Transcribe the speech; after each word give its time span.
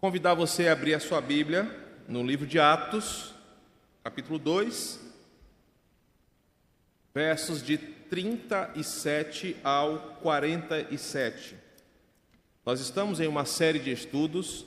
Convidar 0.00 0.32
você 0.32 0.66
a 0.66 0.72
abrir 0.72 0.94
a 0.94 0.98
sua 0.98 1.20
Bíblia 1.20 1.70
no 2.08 2.22
livro 2.22 2.46
de 2.46 2.58
Atos, 2.58 3.34
capítulo 4.02 4.38
2, 4.38 4.98
versos 7.12 7.62
de 7.62 7.76
37 7.76 9.58
ao 9.62 9.98
47. 10.22 11.54
Nós 12.64 12.80
estamos 12.80 13.20
em 13.20 13.26
uma 13.26 13.44
série 13.44 13.78
de 13.78 13.92
estudos 13.92 14.64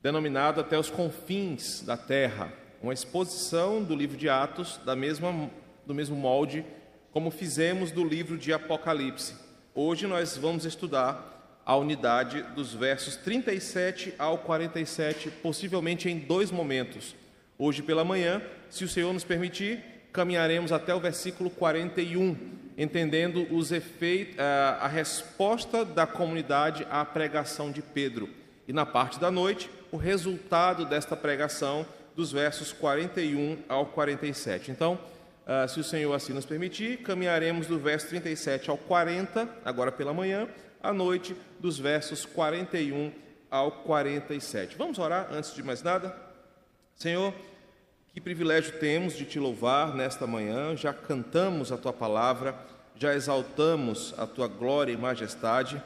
denominado 0.00 0.62
Até 0.62 0.78
os 0.78 0.88
Confins 0.88 1.82
da 1.82 1.98
Terra, 1.98 2.50
uma 2.82 2.94
exposição 2.94 3.84
do 3.84 3.94
livro 3.94 4.16
de 4.16 4.30
Atos 4.30 4.80
da 4.82 4.96
mesma, 4.96 5.50
do 5.84 5.94
mesmo 5.94 6.16
molde 6.16 6.64
como 7.10 7.30
fizemos 7.30 7.90
do 7.90 8.02
livro 8.02 8.38
de 8.38 8.50
Apocalipse. 8.54 9.34
Hoje 9.74 10.06
nós 10.06 10.38
vamos 10.38 10.64
estudar 10.64 11.37
a 11.68 11.76
unidade 11.76 12.40
dos 12.54 12.72
versos 12.72 13.14
37 13.16 14.14
ao 14.18 14.38
47, 14.38 15.30
possivelmente 15.30 16.08
em 16.08 16.18
dois 16.18 16.50
momentos. 16.50 17.14
Hoje 17.58 17.82
pela 17.82 18.02
manhã, 18.02 18.40
se 18.70 18.84
o 18.84 18.88
Senhor 18.88 19.12
nos 19.12 19.22
permitir, 19.22 19.84
caminharemos 20.10 20.72
até 20.72 20.94
o 20.94 20.98
versículo 20.98 21.50
41, 21.50 22.34
entendendo 22.78 23.46
os 23.54 23.70
efeitos, 23.70 24.36
a 24.38 24.88
resposta 24.88 25.84
da 25.84 26.06
comunidade 26.06 26.86
à 26.90 27.04
pregação 27.04 27.70
de 27.70 27.82
Pedro. 27.82 28.30
E 28.66 28.72
na 28.72 28.86
parte 28.86 29.20
da 29.20 29.30
noite, 29.30 29.70
o 29.92 29.98
resultado 29.98 30.86
desta 30.86 31.14
pregação, 31.14 31.84
dos 32.16 32.32
versos 32.32 32.72
41 32.72 33.58
ao 33.68 33.84
47. 33.84 34.70
Então, 34.70 34.98
Uh, 35.48 35.66
se 35.66 35.80
o 35.80 35.82
Senhor 35.82 36.12
assim 36.12 36.34
nos 36.34 36.44
permitir, 36.44 36.98
caminharemos 36.98 37.66
do 37.66 37.78
verso 37.78 38.06
37 38.08 38.68
ao 38.68 38.76
40, 38.76 39.48
agora 39.64 39.90
pela 39.90 40.12
manhã, 40.12 40.46
à 40.82 40.92
noite, 40.92 41.34
dos 41.58 41.78
versos 41.78 42.24
41 42.24 43.12
ao 43.50 43.70
47. 43.70 44.76
Vamos 44.76 44.98
orar 44.98 45.28
antes 45.32 45.54
de 45.54 45.62
mais 45.62 45.82
nada? 45.82 46.16
Senhor, 46.94 47.32
que 48.12 48.20
privilégio 48.20 48.78
temos 48.78 49.14
de 49.14 49.24
te 49.24 49.38
louvar 49.38 49.94
nesta 49.94 50.26
manhã, 50.26 50.76
já 50.76 50.92
cantamos 50.92 51.70
a 51.72 51.76
tua 51.76 51.92
palavra, 51.92 52.54
já 52.96 53.14
exaltamos 53.14 54.14
a 54.18 54.26
tua 54.26 54.48
glória 54.48 54.92
e 54.92 54.96
majestade, 54.96 55.82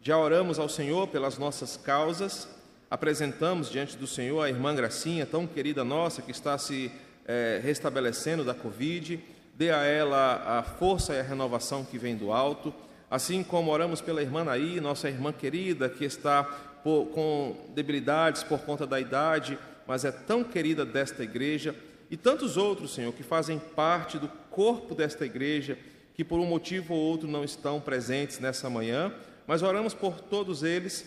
já 0.00 0.16
oramos 0.18 0.58
ao 0.58 0.68
Senhor 0.68 1.08
pelas 1.08 1.38
nossas 1.38 1.76
causas, 1.76 2.48
apresentamos 2.90 3.70
diante 3.70 3.96
do 3.96 4.06
Senhor 4.06 4.40
a 4.42 4.48
irmã 4.48 4.74
Gracinha, 4.74 5.26
tão 5.26 5.46
querida 5.46 5.84
nossa, 5.84 6.22
que 6.22 6.30
está 6.30 6.56
se 6.58 6.90
é, 7.26 7.60
restabelecendo 7.62 8.44
da 8.44 8.54
Covid, 8.54 9.22
dê 9.54 9.70
a 9.70 9.84
ela 9.84 10.58
a 10.58 10.62
força 10.62 11.14
e 11.14 11.20
a 11.20 11.22
renovação 11.22 11.84
que 11.84 11.98
vem 11.98 12.16
do 12.16 12.32
alto, 12.32 12.72
assim 13.12 13.42
como 13.42 13.70
oramos 13.70 14.00
pela 14.00 14.22
irmã 14.22 14.42
Naí, 14.42 14.80
nossa 14.80 15.06
irmã 15.06 15.34
querida, 15.34 15.86
que 15.86 16.02
está 16.02 16.44
por, 16.82 17.08
com 17.08 17.54
debilidades 17.74 18.42
por 18.42 18.60
conta 18.60 18.86
da 18.86 18.98
idade, 18.98 19.58
mas 19.86 20.06
é 20.06 20.10
tão 20.10 20.42
querida 20.42 20.82
desta 20.86 21.22
igreja, 21.22 21.76
e 22.10 22.16
tantos 22.16 22.56
outros, 22.56 22.94
Senhor, 22.94 23.12
que 23.12 23.22
fazem 23.22 23.58
parte 23.58 24.18
do 24.18 24.28
corpo 24.50 24.94
desta 24.94 25.26
igreja, 25.26 25.76
que 26.14 26.24
por 26.24 26.40
um 26.40 26.46
motivo 26.46 26.94
ou 26.94 27.00
outro 27.00 27.28
não 27.28 27.44
estão 27.44 27.78
presentes 27.82 28.38
nessa 28.38 28.70
manhã, 28.70 29.12
mas 29.46 29.62
oramos 29.62 29.92
por 29.92 30.18
todos 30.18 30.62
eles, 30.62 31.04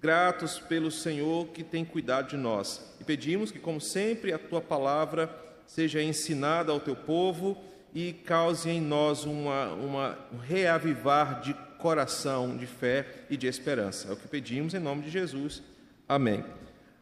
gratos 0.00 0.60
pelo 0.60 0.92
Senhor 0.92 1.48
que 1.48 1.64
tem 1.64 1.84
cuidado 1.84 2.28
de 2.28 2.36
nós. 2.36 2.94
E 3.00 3.04
pedimos 3.04 3.50
que, 3.50 3.58
como 3.58 3.80
sempre, 3.80 4.32
a 4.32 4.38
tua 4.38 4.60
palavra 4.60 5.28
seja 5.66 6.00
ensinada 6.00 6.70
ao 6.70 6.78
teu 6.78 6.94
povo 6.94 7.58
e 7.98 8.12
cause 8.12 8.70
em 8.70 8.80
nós 8.80 9.24
uma, 9.24 9.72
uma, 9.72 10.18
um 10.32 10.36
reavivar 10.36 11.40
de 11.40 11.52
coração, 11.78 12.56
de 12.56 12.64
fé 12.64 13.04
e 13.28 13.36
de 13.36 13.48
esperança. 13.48 14.06
É 14.06 14.12
o 14.12 14.16
que 14.16 14.28
pedimos 14.28 14.72
em 14.72 14.78
nome 14.78 15.02
de 15.02 15.10
Jesus. 15.10 15.60
Amém. 16.08 16.44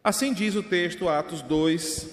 Assim 0.03 0.33
diz 0.33 0.55
o 0.55 0.63
texto, 0.63 1.07
Atos 1.07 1.43
2, 1.43 2.09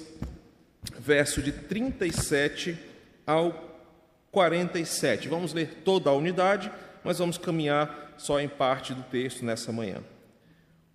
verso 0.99 1.41
de 1.41 1.53
37 1.53 2.77
ao 3.25 3.79
47. 4.33 5.29
Vamos 5.29 5.53
ler 5.53 5.81
toda 5.85 6.09
a 6.09 6.13
unidade, 6.13 6.69
mas 7.05 7.19
vamos 7.19 7.37
caminhar 7.37 8.15
só 8.17 8.37
em 8.41 8.49
parte 8.49 8.93
do 8.93 9.03
texto 9.03 9.45
nessa 9.45 9.71
manhã. 9.71 10.03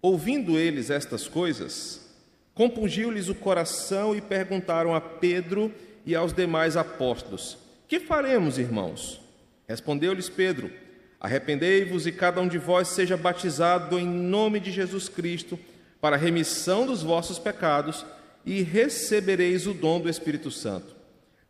Ouvindo 0.02 0.58
eles 0.58 0.90
estas 0.90 1.26
coisas, 1.26 2.06
compungiu-lhes 2.54 3.30
o 3.30 3.34
coração 3.34 4.14
e 4.14 4.20
perguntaram 4.20 4.94
a 4.94 5.00
Pedro 5.00 5.72
e 6.04 6.14
aos 6.14 6.34
demais 6.34 6.76
apóstolos: 6.76 7.67
Que 7.88 7.98
faremos, 7.98 8.58
irmãos? 8.58 9.20
Respondeu-lhes 9.66 10.28
Pedro: 10.28 10.70
Arrependei-vos 11.18 12.06
e 12.06 12.12
cada 12.12 12.40
um 12.40 12.46
de 12.46 12.58
vós 12.58 12.88
seja 12.88 13.16
batizado 13.16 13.98
em 13.98 14.06
nome 14.06 14.60
de 14.60 14.70
Jesus 14.70 15.08
Cristo 15.08 15.58
para 16.00 16.14
a 16.14 16.18
remissão 16.18 16.86
dos 16.86 17.02
vossos 17.02 17.38
pecados 17.38 18.06
e 18.44 18.62
recebereis 18.62 19.66
o 19.66 19.74
dom 19.74 20.00
do 20.00 20.08
Espírito 20.08 20.50
Santo. 20.50 20.94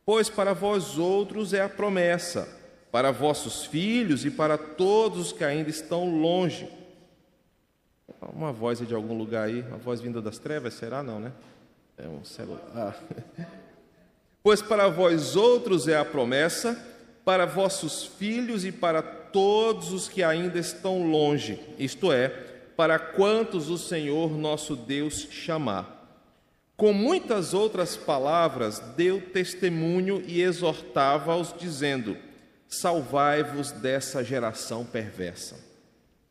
Pois 0.06 0.31
para 0.31 0.54
vós 0.54 0.97
outros 0.97 1.53
é 1.53 1.60
a 1.60 1.69
promessa, 1.69 2.49
para 2.91 3.10
vossos 3.10 3.66
filhos 3.66 4.25
e 4.25 4.31
para 4.31 4.56
todos 4.56 5.26
os 5.26 5.32
que 5.32 5.44
ainda 5.44 5.69
estão 5.69 6.09
longe 6.09 6.66
uma 8.32 8.53
voz 8.53 8.78
de 8.87 8.94
algum 8.94 9.16
lugar 9.16 9.47
aí, 9.47 9.62
uma 9.62 9.78
voz 9.78 10.00
vinda 10.00 10.20
das 10.20 10.38
trevas, 10.38 10.75
será 10.75 11.03
não, 11.03 11.20
né? 11.20 11.32
É 11.97 12.06
um 12.06 12.25
celular. 12.25 12.62
Ah. 12.75 12.94
Pois 14.48 14.62
para 14.62 14.88
vós 14.88 15.36
outros 15.36 15.88
é 15.88 15.98
a 15.98 16.06
promessa, 16.06 16.75
para 17.22 17.44
vossos 17.44 18.04
filhos 18.04 18.64
e 18.64 18.72
para 18.72 19.03
todos 19.03 19.92
os 19.92 20.09
que 20.09 20.22
ainda 20.22 20.59
estão 20.59 21.06
longe, 21.06 21.60
isto 21.78 22.10
é, 22.10 22.31
para 22.75 22.98
quantos 22.98 23.69
o 23.69 23.76
Senhor 23.76 24.31
nosso 24.31 24.75
Deus 24.75 25.28
chamar. 25.31 26.19
Com 26.78 26.94
muitas 26.94 27.53
outras 27.53 27.94
palavras, 27.94 28.78
deu 28.97 29.20
testemunho 29.20 30.25
e 30.26 30.41
exortava-os, 30.41 31.53
dizendo: 31.53 32.16
Salvai-vos 32.66 33.70
dessa 33.70 34.25
geração 34.25 34.82
perversa. 34.82 35.56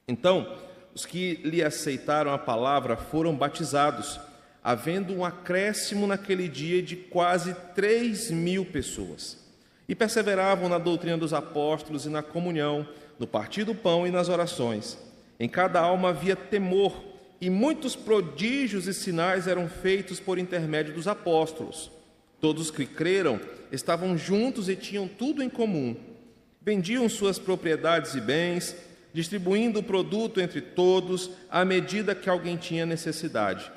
Então, 0.07 0.57
os 0.91 1.05
que 1.05 1.35
lhe 1.43 1.63
aceitaram 1.63 2.33
a 2.33 2.39
palavra 2.39 2.97
foram 2.97 3.35
batizados, 3.35 4.19
havendo 4.67 5.13
um 5.13 5.23
acréscimo 5.23 6.05
naquele 6.05 6.49
dia 6.49 6.81
de 6.81 6.97
quase 6.97 7.55
três 7.73 8.29
mil 8.29 8.65
pessoas. 8.65 9.37
E 9.87 9.95
perseveravam 9.95 10.67
na 10.67 10.77
doutrina 10.77 11.17
dos 11.17 11.33
apóstolos 11.33 12.05
e 12.05 12.09
na 12.09 12.21
comunhão, 12.21 12.85
no 13.17 13.25
partir 13.25 13.63
do 13.63 13.73
pão 13.73 14.05
e 14.05 14.11
nas 14.11 14.27
orações. 14.27 14.97
Em 15.39 15.47
cada 15.47 15.79
alma 15.79 16.09
havia 16.09 16.35
temor, 16.35 17.01
e 17.39 17.49
muitos 17.49 17.95
prodígios 17.95 18.87
e 18.87 18.93
sinais 18.93 19.47
eram 19.47 19.69
feitos 19.69 20.19
por 20.19 20.37
intermédio 20.37 20.93
dos 20.93 21.07
apóstolos. 21.07 21.89
Todos 22.41 22.69
que 22.69 22.85
creram 22.85 23.39
estavam 23.71 24.17
juntos 24.17 24.67
e 24.67 24.75
tinham 24.75 25.07
tudo 25.07 25.41
em 25.41 25.49
comum. 25.49 25.95
Vendiam 26.61 27.07
suas 27.07 27.39
propriedades 27.39 28.15
e 28.15 28.19
bens, 28.19 28.75
distribuindo 29.13 29.79
o 29.79 29.83
produto 29.83 30.41
entre 30.41 30.59
todos 30.59 31.29
à 31.49 31.63
medida 31.63 32.13
que 32.13 32.29
alguém 32.29 32.57
tinha 32.57 32.85
necessidade. 32.85 33.76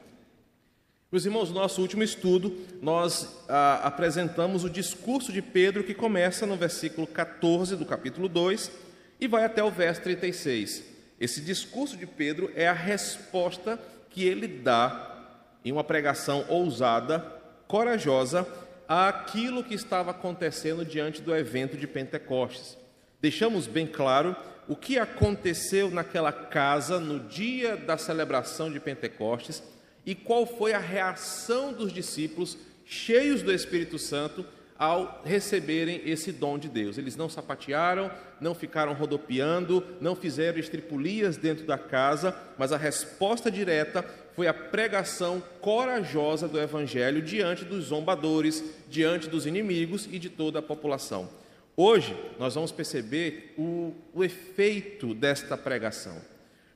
Meus 1.11 1.25
irmãos, 1.25 1.49
no 1.49 1.55
nosso 1.55 1.81
último 1.81 2.03
estudo, 2.03 2.55
nós 2.81 3.43
ah, 3.49 3.81
apresentamos 3.83 4.63
o 4.63 4.69
discurso 4.69 5.33
de 5.33 5.41
Pedro 5.41 5.83
que 5.83 5.93
começa 5.93 6.45
no 6.45 6.55
versículo 6.55 7.05
14 7.05 7.75
do 7.75 7.85
capítulo 7.85 8.29
2 8.29 8.71
e 9.19 9.27
vai 9.27 9.43
até 9.43 9.61
o 9.61 9.69
verso 9.69 10.01
36. 10.03 10.81
Esse 11.19 11.41
discurso 11.41 11.97
de 11.97 12.05
Pedro 12.05 12.49
é 12.55 12.65
a 12.65 12.73
resposta 12.73 13.77
que 14.09 14.25
ele 14.25 14.47
dá 14.47 15.27
em 15.65 15.73
uma 15.73 15.83
pregação 15.83 16.45
ousada, 16.47 17.19
corajosa, 17.67 18.47
àquilo 18.87 19.65
que 19.65 19.73
estava 19.73 20.11
acontecendo 20.11 20.85
diante 20.85 21.21
do 21.21 21.35
evento 21.35 21.75
de 21.75 21.87
Pentecostes. 21.87 22.77
Deixamos 23.19 23.67
bem 23.67 23.85
claro 23.85 24.33
o 24.65 24.77
que 24.77 24.97
aconteceu 24.97 25.91
naquela 25.91 26.31
casa 26.31 27.01
no 27.01 27.19
dia 27.19 27.75
da 27.75 27.97
celebração 27.97 28.71
de 28.71 28.79
Pentecostes 28.79 29.61
e 30.05 30.15
qual 30.15 30.45
foi 30.45 30.73
a 30.73 30.79
reação 30.79 31.73
dos 31.73 31.91
discípulos 31.91 32.57
cheios 32.85 33.41
do 33.41 33.51
Espírito 33.51 33.97
Santo 33.97 34.45
ao 34.81 35.21
receberem 35.23 36.01
esse 36.05 36.31
dom 36.31 36.57
de 36.57 36.67
Deus. 36.67 36.97
Eles 36.97 37.15
não 37.15 37.29
sapatearam, 37.29 38.11
não 38.39 38.55
ficaram 38.55 38.93
rodopiando, 38.93 39.85
não 40.01 40.15
fizeram 40.15 40.57
estripulias 40.57 41.37
dentro 41.37 41.67
da 41.67 41.77
casa, 41.77 42.35
mas 42.57 42.71
a 42.73 42.77
resposta 42.77 43.51
direta 43.51 44.03
foi 44.35 44.47
a 44.47 44.53
pregação 44.53 45.39
corajosa 45.61 46.47
do 46.47 46.59
Evangelho 46.59 47.21
diante 47.21 47.63
dos 47.63 47.85
zombadores, 47.85 48.63
diante 48.89 49.29
dos 49.29 49.45
inimigos 49.45 50.09
e 50.11 50.17
de 50.17 50.29
toda 50.29 50.57
a 50.57 50.63
população. 50.63 51.29
Hoje 51.77 52.17
nós 52.39 52.55
vamos 52.55 52.71
perceber 52.71 53.53
o, 53.57 53.93
o 54.15 54.23
efeito 54.23 55.13
desta 55.13 55.55
pregação, 55.55 56.19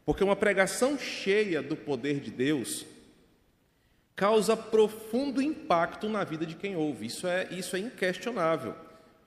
porque 0.06 0.24
uma 0.24 0.36
pregação 0.36 0.96
cheia 1.00 1.60
do 1.60 1.76
poder 1.76 2.20
de 2.20 2.30
Deus 2.30 2.86
causa 4.16 4.56
profundo 4.56 5.42
impacto 5.42 6.08
na 6.08 6.24
vida 6.24 6.46
de 6.46 6.56
quem 6.56 6.76
ouve, 6.76 7.08
isso 7.08 7.28
é, 7.28 7.48
isso 7.52 7.76
é 7.76 7.80
inquestionável. 7.80 8.74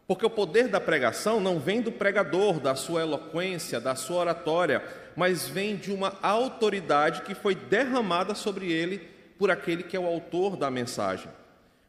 Porque 0.07 0.25
o 0.25 0.31
poder 0.31 0.69
da 0.69 0.81
pregação 0.81 1.39
não 1.39 1.59
vem 1.61 1.83
do 1.83 1.93
pregador, 1.93 2.59
da 2.59 2.75
sua 2.75 3.03
eloquência, 3.03 3.79
da 3.79 3.95
sua 3.95 4.21
oratória, 4.21 4.83
mas 5.15 5.47
vem 5.47 5.77
de 5.77 5.93
uma 5.93 6.15
autoridade 6.23 7.23
que 7.23 7.35
foi 7.35 7.55
derramada 7.55 8.35
sobre 8.35 8.73
ele 8.73 9.07
por 9.39 9.51
aquele 9.51 9.83
que 9.83 9.97
é 9.97 10.01
o 10.01 10.07
autor 10.07 10.57
da 10.57 10.71
mensagem. 10.71 11.31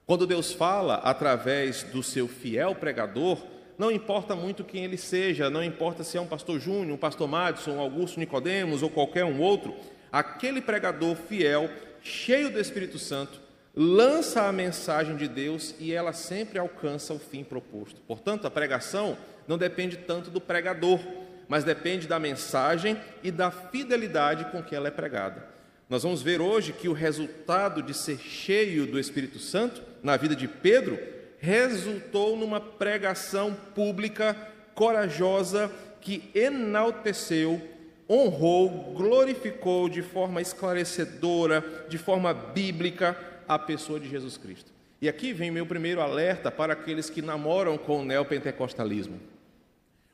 Quando 0.05 0.27
Deus 0.27 0.51
fala 0.51 0.95
através 0.95 1.83
do 1.83 2.03
seu 2.03 2.27
fiel 2.27 2.75
pregador, 2.75 3.41
não 3.77 3.89
importa 3.89 4.35
muito 4.35 4.65
quem 4.65 4.83
ele 4.83 4.97
seja, 4.97 5.49
não 5.49 5.63
importa 5.63 6.03
se 6.03 6.17
é 6.17 6.21
um 6.21 6.27
pastor 6.27 6.59
Júnior, 6.59 6.95
um 6.95 6.97
pastor 6.97 7.27
Madison, 7.27 7.75
um 7.75 7.79
Augusto 7.79 8.19
Nicodemos 8.19 8.83
ou 8.83 8.89
qualquer 8.89 9.23
um 9.23 9.39
outro, 9.39 9.73
aquele 10.11 10.59
pregador 10.59 11.15
fiel, 11.15 11.69
cheio 12.01 12.51
do 12.51 12.59
Espírito 12.59 12.97
Santo, 12.99 13.39
lança 13.75 14.43
a 14.43 14.51
mensagem 14.51 15.15
de 15.15 15.27
Deus 15.27 15.75
e 15.79 15.93
ela 15.93 16.13
sempre 16.13 16.59
alcança 16.59 17.13
o 17.13 17.19
fim 17.19 17.43
proposto. 17.43 18.01
Portanto, 18.01 18.45
a 18.45 18.51
pregação 18.51 19.17
não 19.47 19.57
depende 19.57 19.97
tanto 19.97 20.29
do 20.29 20.41
pregador, 20.41 20.99
mas 21.47 21.63
depende 21.63 22.07
da 22.07 22.19
mensagem 22.19 22.99
e 23.23 23.31
da 23.31 23.49
fidelidade 23.49 24.45
com 24.51 24.61
que 24.61 24.75
ela 24.75 24.87
é 24.87 24.91
pregada. 24.91 25.47
Nós 25.89 26.03
vamos 26.03 26.21
ver 26.21 26.39
hoje 26.39 26.71
que 26.71 26.87
o 26.87 26.93
resultado 26.93 27.81
de 27.81 27.95
ser 27.95 28.19
cheio 28.19 28.85
do 28.85 28.99
Espírito 28.99 29.39
Santo 29.39 29.81
na 30.03 30.15
vida 30.15 30.35
de 30.35 30.47
Pedro 30.47 30.99
resultou 31.39 32.37
numa 32.37 32.61
pregação 32.61 33.55
pública 33.73 34.35
corajosa 34.75 35.71
que 35.99 36.29
enalteceu, 36.35 37.61
honrou, 38.09 38.93
glorificou 38.95 39.87
de 39.87 40.01
forma 40.01 40.41
esclarecedora, 40.41 41.85
de 41.87 41.97
forma 41.97 42.33
bíblica, 42.33 43.15
a 43.47 43.59
pessoa 43.59 43.99
de 43.99 44.09
Jesus 44.09 44.37
Cristo. 44.37 44.71
E 45.01 45.07
aqui 45.07 45.31
vem 45.31 45.51
meu 45.51 45.65
primeiro 45.65 46.01
alerta 46.01 46.51
para 46.51 46.73
aqueles 46.73 47.09
que 47.09 47.21
namoram 47.21 47.77
com 47.77 48.01
o 48.01 48.05
neopentecostalismo. 48.05 49.19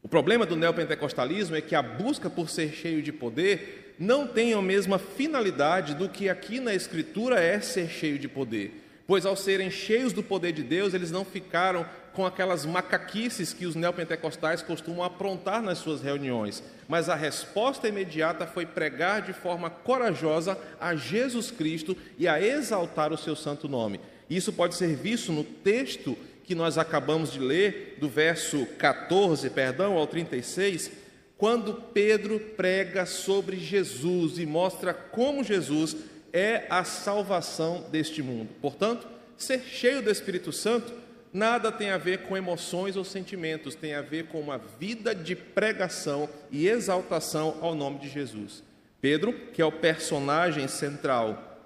O 0.04 0.08
problema 0.08 0.46
do 0.46 0.56
neopentecostalismo 0.56 1.56
é 1.56 1.62
que 1.62 1.74
a 1.74 1.82
busca 1.82 2.30
por 2.30 2.50
ser 2.50 2.72
cheio 2.72 3.02
de 3.02 3.12
poder 3.12 3.96
não 3.98 4.28
tem 4.28 4.54
a 4.54 4.62
mesma 4.62 5.00
finalidade 5.00 5.96
do 5.96 6.08
que 6.08 6.30
aqui 6.30 6.60
na 6.60 6.76
Escritura 6.76 7.40
é 7.40 7.60
ser 7.60 7.90
cheio 7.90 8.20
de 8.20 8.28
poder. 8.28 8.84
Pois 9.08 9.26
ao 9.26 9.36
serem 9.36 9.70
cheios 9.70 10.14
do 10.14 10.24
poder 10.24 10.52
de 10.52 10.64
Deus, 10.64 10.94
eles 10.94 11.12
não 11.12 11.24
ficaram 11.24 11.86
com 12.14 12.26
aquelas 12.26 12.66
macaquices 12.66 13.54
que 13.54 13.66
os 13.66 13.76
neopentecostais 13.76 14.62
costumam 14.62 15.04
aprontar 15.04 15.62
nas 15.62 15.80
suas 15.80 16.02
reuniões, 16.02 16.64
mas 16.88 17.10
a 17.10 17.16
resposta 17.16 17.88
imediata 17.88 18.48
foi 18.48 18.66
pregar 18.66 19.22
de 19.22 19.34
forma 19.34 19.70
corajosa 19.70 20.58
a 20.80 20.96
Jesus 20.96 21.52
Cristo 21.52 21.96
e 22.18 22.28
a 22.28 22.42
exaltar 22.42 23.12
o 23.12 23.18
seu 23.18 23.36
santo 23.36 23.68
nome. 23.68 24.00
Isso 24.30 24.54
pode 24.54 24.76
ser 24.76 24.96
visto 24.96 25.32
no 25.32 25.44
texto 25.44 26.18
que 26.46 26.56
nós 26.56 26.78
acabamos 26.78 27.32
de 27.32 27.40
ler, 27.40 27.98
do 28.00 28.08
verso 28.08 28.66
14, 28.78 29.50
perdão, 29.50 29.98
ao 29.98 30.08
36, 30.08 30.92
quando 31.38 31.74
Pedro 31.74 32.40
prega 32.40 33.06
sobre 33.06 33.58
Jesus 33.58 34.38
e 34.38 34.46
mostra 34.46 34.94
como 34.94 35.44
Jesus 35.44 35.96
é 36.36 36.68
a 36.70 36.84
salvação 36.84 37.86
deste 37.90 38.22
mundo. 38.22 38.50
Portanto, 38.62 39.08
ser 39.38 39.62
cheio 39.62 40.02
do 40.02 40.12
Espírito 40.12 40.52
Santo 40.52 40.94
nada 41.32 41.72
tem 41.72 41.92
a 41.92 41.98
ver 41.98 42.24
com 42.24 42.36
emoções 42.36 42.98
ou 42.98 43.06
sentimentos, 43.06 43.74
tem 43.74 43.96
a 43.96 44.02
ver 44.02 44.28
com 44.28 44.42
uma 44.42 44.58
vida 44.58 45.16
de 45.16 45.34
pregação 45.34 46.30
e 46.52 46.68
exaltação 46.68 47.58
ao 47.62 47.74
nome 47.74 48.00
de 48.00 48.10
Jesus. 48.10 48.62
Pedro, 49.00 49.32
que 49.54 49.62
é 49.62 49.66
o 49.66 49.72
personagem 49.72 50.68
central 50.68 51.58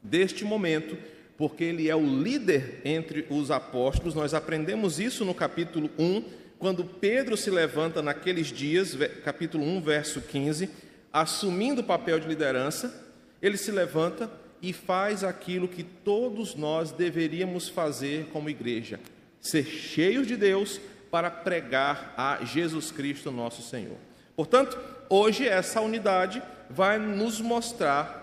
deste 0.00 0.44
momento, 0.44 0.96
porque 1.36 1.64
ele 1.64 1.88
é 1.88 1.96
o 1.96 2.22
líder 2.22 2.80
entre 2.84 3.26
os 3.28 3.50
apóstolos, 3.50 4.14
nós 4.14 4.34
aprendemos 4.34 5.00
isso 5.00 5.24
no 5.24 5.34
capítulo 5.34 5.90
1, 5.98 6.24
quando 6.60 6.84
Pedro 6.84 7.36
se 7.36 7.50
levanta 7.50 8.00
naqueles 8.00 8.48
dias, 8.48 8.96
capítulo 9.24 9.64
1, 9.64 9.80
verso 9.80 10.20
15, 10.20 10.70
assumindo 11.12 11.80
o 11.80 11.84
papel 11.84 12.20
de 12.20 12.28
liderança, 12.28 13.02
ele 13.42 13.56
se 13.56 13.72
levanta 13.72 14.30
e 14.62 14.72
faz 14.72 15.24
aquilo 15.24 15.66
que 15.66 15.82
todos 15.82 16.54
nós 16.54 16.92
deveríamos 16.92 17.68
fazer 17.68 18.26
como 18.32 18.48
igreja: 18.48 19.00
ser 19.40 19.64
cheios 19.64 20.26
de 20.26 20.36
Deus 20.36 20.80
para 21.10 21.30
pregar 21.30 22.14
a 22.16 22.44
Jesus 22.44 22.92
Cristo, 22.92 23.30
nosso 23.30 23.60
Senhor. 23.60 23.98
Portanto, 24.36 24.78
hoje 25.10 25.46
essa 25.46 25.80
unidade 25.80 26.40
vai 26.70 26.98
nos 26.98 27.40
mostrar 27.40 28.22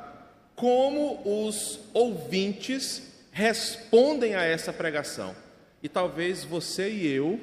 como 0.56 1.22
os 1.24 1.80
ouvintes 1.94 3.14
respondem 3.32 4.36
a 4.36 4.44
essa 4.44 4.74
pregação. 4.74 5.36
E 5.84 5.88
talvez 5.88 6.44
você 6.44 6.90
e 6.90 7.08
eu 7.08 7.40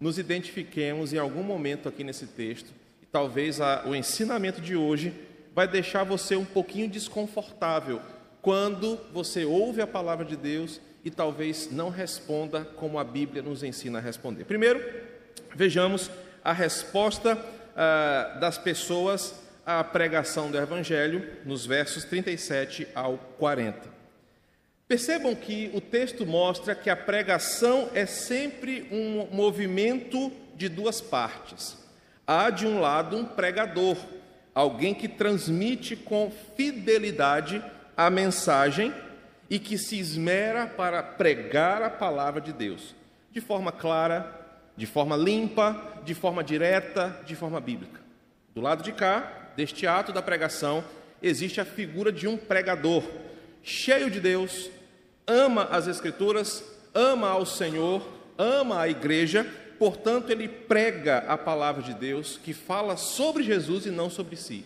nos 0.00 0.18
identifiquemos 0.18 1.12
em 1.12 1.18
algum 1.18 1.42
momento 1.42 1.88
aqui 1.88 2.02
nesse 2.02 2.26
texto, 2.26 2.72
e 3.00 3.06
talvez 3.06 3.60
a, 3.60 3.84
o 3.86 3.94
ensinamento 3.94 4.60
de 4.60 4.74
hoje 4.74 5.12
vai 5.54 5.68
deixar 5.68 6.04
você 6.04 6.36
um 6.36 6.44
pouquinho 6.44 6.88
desconfortável 6.88 8.00
quando 8.40 8.98
você 9.12 9.44
ouve 9.44 9.80
a 9.80 9.86
palavra 9.86 10.24
de 10.24 10.36
Deus 10.36 10.80
e 11.04 11.10
talvez 11.10 11.70
não 11.70 11.90
responda 11.90 12.64
como 12.64 12.98
a 12.98 13.04
Bíblia 13.04 13.42
nos 13.42 13.62
ensina 13.62 13.98
a 13.98 14.02
responder. 14.02 14.44
Primeiro, 14.44 14.82
vejamos 15.54 16.10
a 16.44 16.52
resposta 16.52 17.38
ah, 17.76 18.36
das 18.40 18.58
pessoas 18.58 19.34
à 19.64 19.82
pregação 19.84 20.50
do 20.50 20.58
Evangelho, 20.58 21.26
nos 21.44 21.64
versos 21.64 22.04
37 22.04 22.88
ao 22.94 23.16
40. 23.38 23.90
Percebam 24.88 25.34
que 25.34 25.70
o 25.72 25.80
texto 25.80 26.26
mostra 26.26 26.74
que 26.74 26.90
a 26.90 26.96
pregação 26.96 27.88
é 27.94 28.04
sempre 28.04 28.88
um 28.90 29.34
movimento 29.34 30.32
de 30.54 30.68
duas 30.68 31.00
partes. 31.00 31.78
Há, 32.26 32.50
de 32.50 32.66
um 32.66 32.80
lado, 32.80 33.16
um 33.16 33.24
pregador, 33.24 33.96
alguém 34.54 34.94
que 34.94 35.08
transmite 35.08 35.96
com 35.96 36.32
fidelidade 36.56 37.62
a 37.96 38.10
mensagem 38.10 38.92
e 39.48 39.58
que 39.58 39.76
se 39.76 39.98
esmera 39.98 40.66
para 40.66 41.02
pregar 41.02 41.82
a 41.82 41.90
palavra 41.90 42.40
de 42.40 42.52
Deus, 42.52 42.94
de 43.30 43.40
forma 43.40 43.70
clara, 43.70 44.40
de 44.76 44.86
forma 44.86 45.16
limpa, 45.16 46.00
de 46.04 46.14
forma 46.14 46.42
direta, 46.42 47.20
de 47.26 47.34
forma 47.34 47.60
bíblica. 47.60 48.00
Do 48.54 48.60
lado 48.60 48.82
de 48.82 48.92
cá, 48.92 49.50
deste 49.56 49.86
ato 49.86 50.12
da 50.12 50.22
pregação, 50.22 50.82
existe 51.22 51.60
a 51.60 51.64
figura 51.64 52.10
de 52.10 52.26
um 52.26 52.36
pregador, 52.36 53.02
cheio 53.62 54.10
de 54.10 54.20
Deus, 54.20 54.70
ama 55.26 55.64
as 55.64 55.86
Escrituras, 55.86 56.64
ama 56.94 57.28
ao 57.28 57.46
Senhor, 57.46 58.06
ama 58.36 58.80
a 58.80 58.88
igreja 58.88 59.46
Portanto, 59.82 60.30
ele 60.30 60.46
prega 60.46 61.24
a 61.26 61.36
palavra 61.36 61.82
de 61.82 61.92
Deus 61.92 62.38
que 62.40 62.54
fala 62.54 62.96
sobre 62.96 63.42
Jesus 63.42 63.84
e 63.84 63.90
não 63.90 64.08
sobre 64.08 64.36
si. 64.36 64.64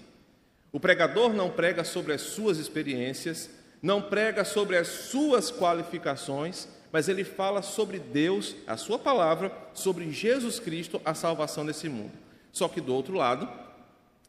O 0.71 0.79
pregador 0.79 1.33
não 1.33 1.49
prega 1.49 1.85
sobre 1.85 2.13
as 2.13 2.21
suas 2.21 2.59
experiências, 2.59 3.49
não 3.81 4.03
prega 4.03 4.45
sobre 4.45 4.77
as 4.77 4.89
suas 4.89 5.51
qualificações, 5.51 6.69
mas 6.93 7.09
ele 7.09 7.25
fala 7.25 7.63
sobre 7.63 7.99
Deus, 7.99 8.55
a 8.67 8.77
sua 8.77 8.99
palavra, 8.99 9.51
sobre 9.73 10.13
Jesus 10.13 10.61
Cristo, 10.61 11.01
a 11.03 11.15
salvação 11.15 11.65
desse 11.65 11.89
mundo. 11.89 12.13
Só 12.53 12.69
que 12.69 12.83
do 12.83 12.95
outro 12.95 13.15
lado, 13.15 13.49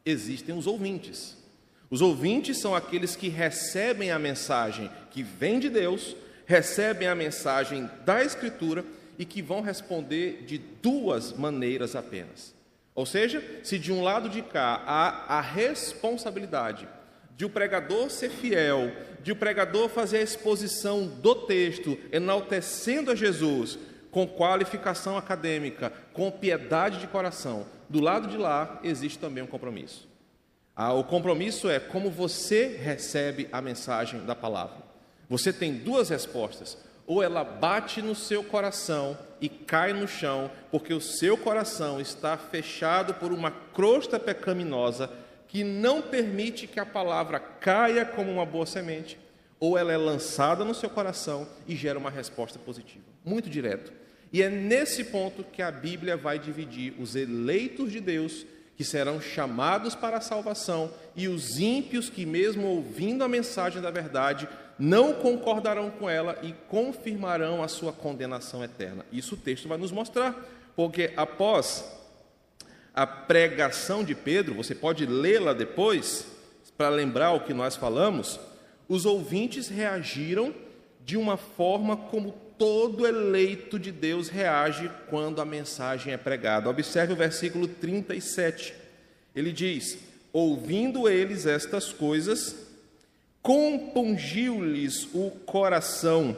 existem 0.06 0.58
os 0.58 0.67
ouvintes. 0.67 1.36
Os 1.89 2.00
ouvintes 2.00 2.62
são 2.62 2.74
aqueles 2.74 3.13
que 3.13 3.27
recebem 3.27 4.10
a 4.10 4.17
mensagem 4.17 4.89
que 5.12 5.22
vem 5.22 5.60
de 5.60 5.67
Deus, 5.67 6.15
recebem 6.46 7.10
a 7.10 7.13
mensagem 7.13 7.89
da 8.06 8.24
Escritura 8.24 8.86
e 9.18 9.26
que 9.26 9.42
vão 9.42 9.62
responder 9.62 10.44
de 10.46 10.58
duas 10.58 11.34
maneiras 11.34 11.96
apenas. 11.96 12.56
Ou 12.94 13.06
seja, 13.06 13.44
se 13.64 13.78
de 13.78 13.92
um 13.92 14.04
lado 14.04 14.30
de 14.30 14.42
cá 14.42 14.82
há 14.86 15.38
a 15.38 15.42
responsabilidade 15.42 16.88
de 17.38 17.46
o 17.46 17.50
pregador 17.50 18.10
ser 18.10 18.32
fiel, 18.32 18.92
de 19.22 19.32
o 19.32 19.36
pregador 19.36 19.88
fazer 19.88 20.18
a 20.18 20.24
exposição 20.24 21.06
do 21.06 21.36
texto, 21.36 21.96
enaltecendo 22.12 23.12
a 23.12 23.16
Jesus, 23.16 23.78
com 24.10 24.28
qualificação 24.28 25.16
acadêmica, 25.16 25.94
com 26.14 26.32
piedade 26.32 27.00
de 27.00 27.06
coração, 27.06 27.68
do 27.88 28.00
lado 28.00 28.28
de 28.28 28.38
lá 28.38 28.80
existe 28.84 29.20
também 29.20 29.44
um 29.44 29.48
compromisso. 29.48 30.08
Ah, 30.76 30.94
o 30.94 31.04
compromisso 31.04 31.70
é 31.70 31.80
como 31.80 32.10
você 32.10 32.68
recebe 32.68 33.48
a 33.52 33.62
mensagem 33.62 34.26
da 34.26 34.36
palavra. 34.36 34.78
Você 35.30 35.54
tem 35.54 35.74
duas 35.74 36.10
respostas 36.10 36.78
ou 37.08 37.24
ela 37.24 37.44
bate 37.44 38.02
no 38.02 38.14
seu 38.14 38.44
coração 38.44 39.18
e 39.40 39.48
cai 39.48 39.94
no 39.94 40.08
chão, 40.08 40.52
porque 40.70 40.94
o 40.94 41.00
seu 41.00 41.38
coração 41.38 42.02
está 42.02 42.36
fechado 42.38 43.14
por 43.14 43.32
uma 43.32 43.50
crosta 43.50 44.20
pecaminosa 44.20 45.10
que 45.48 45.64
não 45.64 46.02
permite 46.02 46.68
que 46.68 46.80
a 46.80 46.86
palavra 46.86 47.40
caia 47.40 48.06
como 48.06 48.30
uma 48.30 48.46
boa 48.46 48.66
semente, 48.66 49.18
ou 49.58 49.78
ela 49.78 49.94
é 49.94 49.98
lançada 49.98 50.66
no 50.66 50.76
seu 50.76 50.90
coração 50.90 51.48
e 51.66 51.76
gera 51.76 51.98
uma 51.98 52.10
resposta 52.10 52.60
positiva. 52.60 53.06
Muito 53.24 53.50
direto. 53.50 53.94
E 54.32 54.44
é 54.44 54.50
nesse 54.50 55.06
ponto 55.06 55.44
que 55.46 55.62
a 55.62 55.72
Bíblia 55.72 56.18
vai 56.18 56.38
dividir 56.38 56.94
os 57.00 57.16
eleitos 57.16 57.92
de 57.92 58.02
Deus, 58.02 58.46
que 58.76 58.84
serão 58.84 59.22
chamados 59.22 59.96
para 59.96 60.18
a 60.18 60.22
salvação, 60.22 60.92
e 61.16 61.30
os 61.30 61.58
ímpios 61.58 62.10
que, 62.10 62.26
mesmo 62.26 62.68
ouvindo 62.68 63.24
a 63.24 63.30
mensagem 63.30 63.82
da 63.82 63.90
verdade, 63.90 64.48
não 64.80 65.14
concordarão 65.14 65.90
com 65.90 66.10
ela 66.10 66.38
e 66.44 66.54
confirmarão 66.70 67.64
a 67.64 67.68
sua 67.68 67.92
condenação 67.92 68.64
eterna. 68.64 69.06
Isso 69.12 69.36
o 69.36 69.38
texto 69.38 69.68
vai 69.68 69.78
nos 69.78 69.92
mostrar, 69.92 70.36
porque 70.76 71.12
após 71.18 71.86
a 72.94 73.06
pregação 73.06 74.04
de 74.04 74.16
Pedro, 74.16 74.56
você 74.56 74.74
pode 74.74 75.06
lê-la 75.06 75.54
depois, 75.54 76.26
para 76.78 76.90
lembrar 76.90 77.32
o 77.32 77.42
que 77.42 77.54
nós 77.54 77.76
falamos, 77.76 78.40
os 78.88 79.06
ouvintes 79.06 79.68
reagiram 79.68 80.54
de 81.04 81.18
uma 81.18 81.38
forma 81.38 81.96
como 81.96 82.32
todo 82.58 83.06
eleito 83.06 83.78
de 83.78 83.92
Deus 83.92 84.30
reage 84.30 84.92
quando 85.10 85.42
a 85.42 85.46
mensagem 85.46 86.14
é 86.14 86.18
pregada. 86.18 86.70
Observe 86.70 87.14
o 87.14 87.16
versículo 87.16 87.68
37. 87.68 88.74
Ele 89.36 89.52
diz: 89.52 90.00
Ouvindo 90.34 91.08
eles 91.08 91.46
estas 91.46 91.94
coisas, 91.94 92.67
compungiu-lhes 93.48 95.08
o 95.13 95.32
coração 95.46 96.36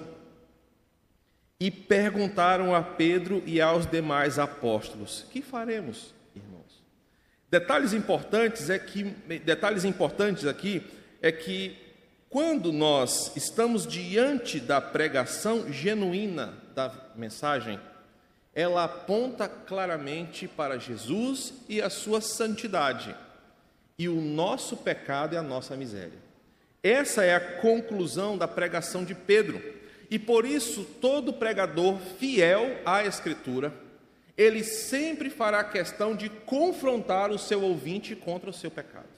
e 1.60 1.72
perguntaram 1.72 2.76
a 2.76 2.84
Pedro 2.84 3.42
e 3.48 3.60
aos 3.60 3.88
demais 3.88 4.38
apóstolos: 4.38 5.26
Que 5.32 5.42
faremos, 5.42 6.14
irmãos? 6.36 6.84
Detalhes 7.50 7.94
importantes 7.94 8.70
é 8.70 8.78
que 8.78 9.06
detalhes 9.44 9.86
importantes 9.86 10.46
aqui 10.46 10.84
é 11.20 11.32
que 11.32 11.76
quando 12.30 12.72
nós 12.72 13.36
estamos 13.36 13.88
diante 13.88 14.60
da 14.60 14.80
pregação 14.80 15.74
genuína 15.74 16.54
da 16.76 16.94
mensagem, 17.16 17.80
ela 18.54 18.84
aponta 18.84 19.50
claramente 19.50 20.48
para 20.48 20.78
Jesus 20.78 21.56
e 21.68 21.82
a 21.82 21.90
sua 21.90 22.22
santidade, 22.22 23.16
e 23.98 24.08
o 24.08 24.22
nosso 24.22 24.78
pecado 24.78 25.34
e 25.34 25.38
a 25.38 25.42
nossa 25.42 25.76
miséria. 25.76 26.29
Essa 26.82 27.24
é 27.24 27.36
a 27.36 27.40
conclusão 27.40 28.38
da 28.38 28.48
pregação 28.48 29.04
de 29.04 29.14
Pedro. 29.14 29.62
E 30.10 30.18
por 30.18 30.46
isso, 30.46 30.84
todo 31.00 31.34
pregador 31.34 32.00
fiel 32.18 32.80
à 32.86 33.06
Escritura, 33.06 33.74
ele 34.38 34.64
sempre 34.64 35.30
fará 35.30 35.64
questão 35.64 36.16
de 36.16 36.30
confrontar 36.30 37.30
o 37.30 37.38
seu 37.38 37.62
ouvinte 37.62 38.16
contra 38.16 38.50
o 38.50 38.54
seu 38.54 38.72
pecado. 38.72 39.10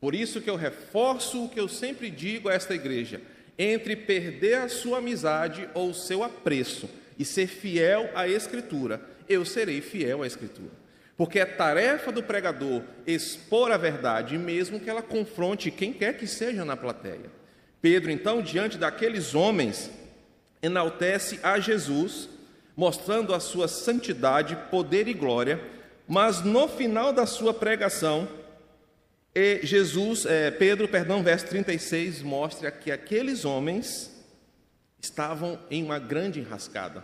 Por 0.00 0.14
isso 0.14 0.40
que 0.40 0.48
eu 0.48 0.56
reforço 0.56 1.44
o 1.44 1.48
que 1.48 1.58
eu 1.58 1.68
sempre 1.68 2.08
digo 2.08 2.48
a 2.48 2.54
esta 2.54 2.74
igreja: 2.74 3.20
entre 3.58 3.96
perder 3.96 4.58
a 4.58 4.68
sua 4.68 4.98
amizade 4.98 5.68
ou 5.74 5.90
o 5.90 5.94
seu 5.94 6.22
apreço 6.22 6.88
e 7.18 7.24
ser 7.24 7.48
fiel 7.48 8.08
à 8.14 8.28
Escritura, 8.28 9.00
eu 9.28 9.44
serei 9.44 9.80
fiel 9.80 10.22
à 10.22 10.26
Escritura. 10.26 10.70
Porque 11.18 11.40
é 11.40 11.44
tarefa 11.44 12.12
do 12.12 12.22
pregador 12.22 12.80
expor 13.04 13.72
a 13.72 13.76
verdade, 13.76 14.38
mesmo 14.38 14.78
que 14.78 14.88
ela 14.88 15.02
confronte 15.02 15.68
quem 15.68 15.92
quer 15.92 16.16
que 16.16 16.28
seja 16.28 16.64
na 16.64 16.76
plateia. 16.76 17.28
Pedro, 17.82 18.12
então, 18.12 18.40
diante 18.40 18.78
daqueles 18.78 19.34
homens, 19.34 19.90
enaltece 20.62 21.40
a 21.42 21.58
Jesus, 21.58 22.28
mostrando 22.76 23.34
a 23.34 23.40
sua 23.40 23.66
santidade, 23.66 24.56
poder 24.70 25.08
e 25.08 25.12
glória, 25.12 25.60
mas 26.06 26.44
no 26.44 26.68
final 26.68 27.12
da 27.12 27.26
sua 27.26 27.52
pregação, 27.52 28.28
Jesus, 29.62 30.24
é, 30.24 30.52
Pedro, 30.52 30.86
perdão, 30.86 31.22
verso 31.22 31.46
36, 31.46 32.22
mostra 32.22 32.70
que 32.70 32.92
aqueles 32.92 33.44
homens 33.44 34.12
estavam 35.00 35.58
em 35.68 35.82
uma 35.82 35.98
grande 35.98 36.38
enrascada, 36.38 37.02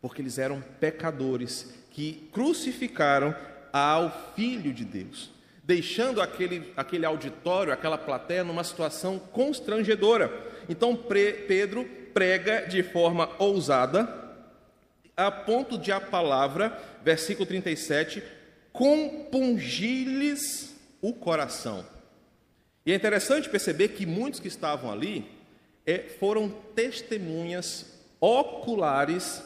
porque 0.00 0.22
eles 0.22 0.38
eram 0.38 0.60
pecadores 0.78 1.74
que 1.98 2.28
crucificaram 2.30 3.34
ao 3.72 4.32
Filho 4.36 4.72
de 4.72 4.84
Deus, 4.84 5.32
deixando 5.64 6.22
aquele, 6.22 6.72
aquele 6.76 7.04
auditório, 7.04 7.72
aquela 7.72 7.98
plateia, 7.98 8.44
numa 8.44 8.62
situação 8.62 9.18
constrangedora. 9.18 10.32
Então, 10.68 10.94
Pedro 10.94 11.84
prega 12.14 12.68
de 12.68 12.84
forma 12.84 13.28
ousada, 13.40 14.08
a 15.16 15.28
ponto 15.28 15.76
de 15.76 15.90
a 15.90 16.00
palavra, 16.00 16.80
versículo 17.02 17.44
37, 17.44 18.22
compungir-lhes 18.72 20.76
o 21.02 21.12
coração. 21.12 21.84
E 22.86 22.92
é 22.92 22.94
interessante 22.94 23.48
perceber 23.48 23.88
que 23.88 24.06
muitos 24.06 24.38
que 24.38 24.46
estavam 24.46 24.88
ali 24.88 25.28
é, 25.84 25.98
foram 26.20 26.48
testemunhas 26.76 27.98
oculares 28.20 29.42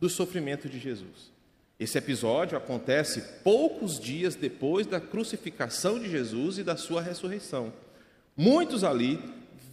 do 0.00 0.08
sofrimento 0.08 0.70
de 0.70 0.78
Jesus. 0.78 1.31
Esse 1.82 1.98
episódio 1.98 2.56
acontece 2.56 3.20
poucos 3.42 3.98
dias 3.98 4.36
depois 4.36 4.86
da 4.86 5.00
crucificação 5.00 5.98
de 5.98 6.08
Jesus 6.08 6.58
e 6.58 6.62
da 6.62 6.76
sua 6.76 7.02
ressurreição. 7.02 7.72
Muitos 8.36 8.84
ali 8.84 9.18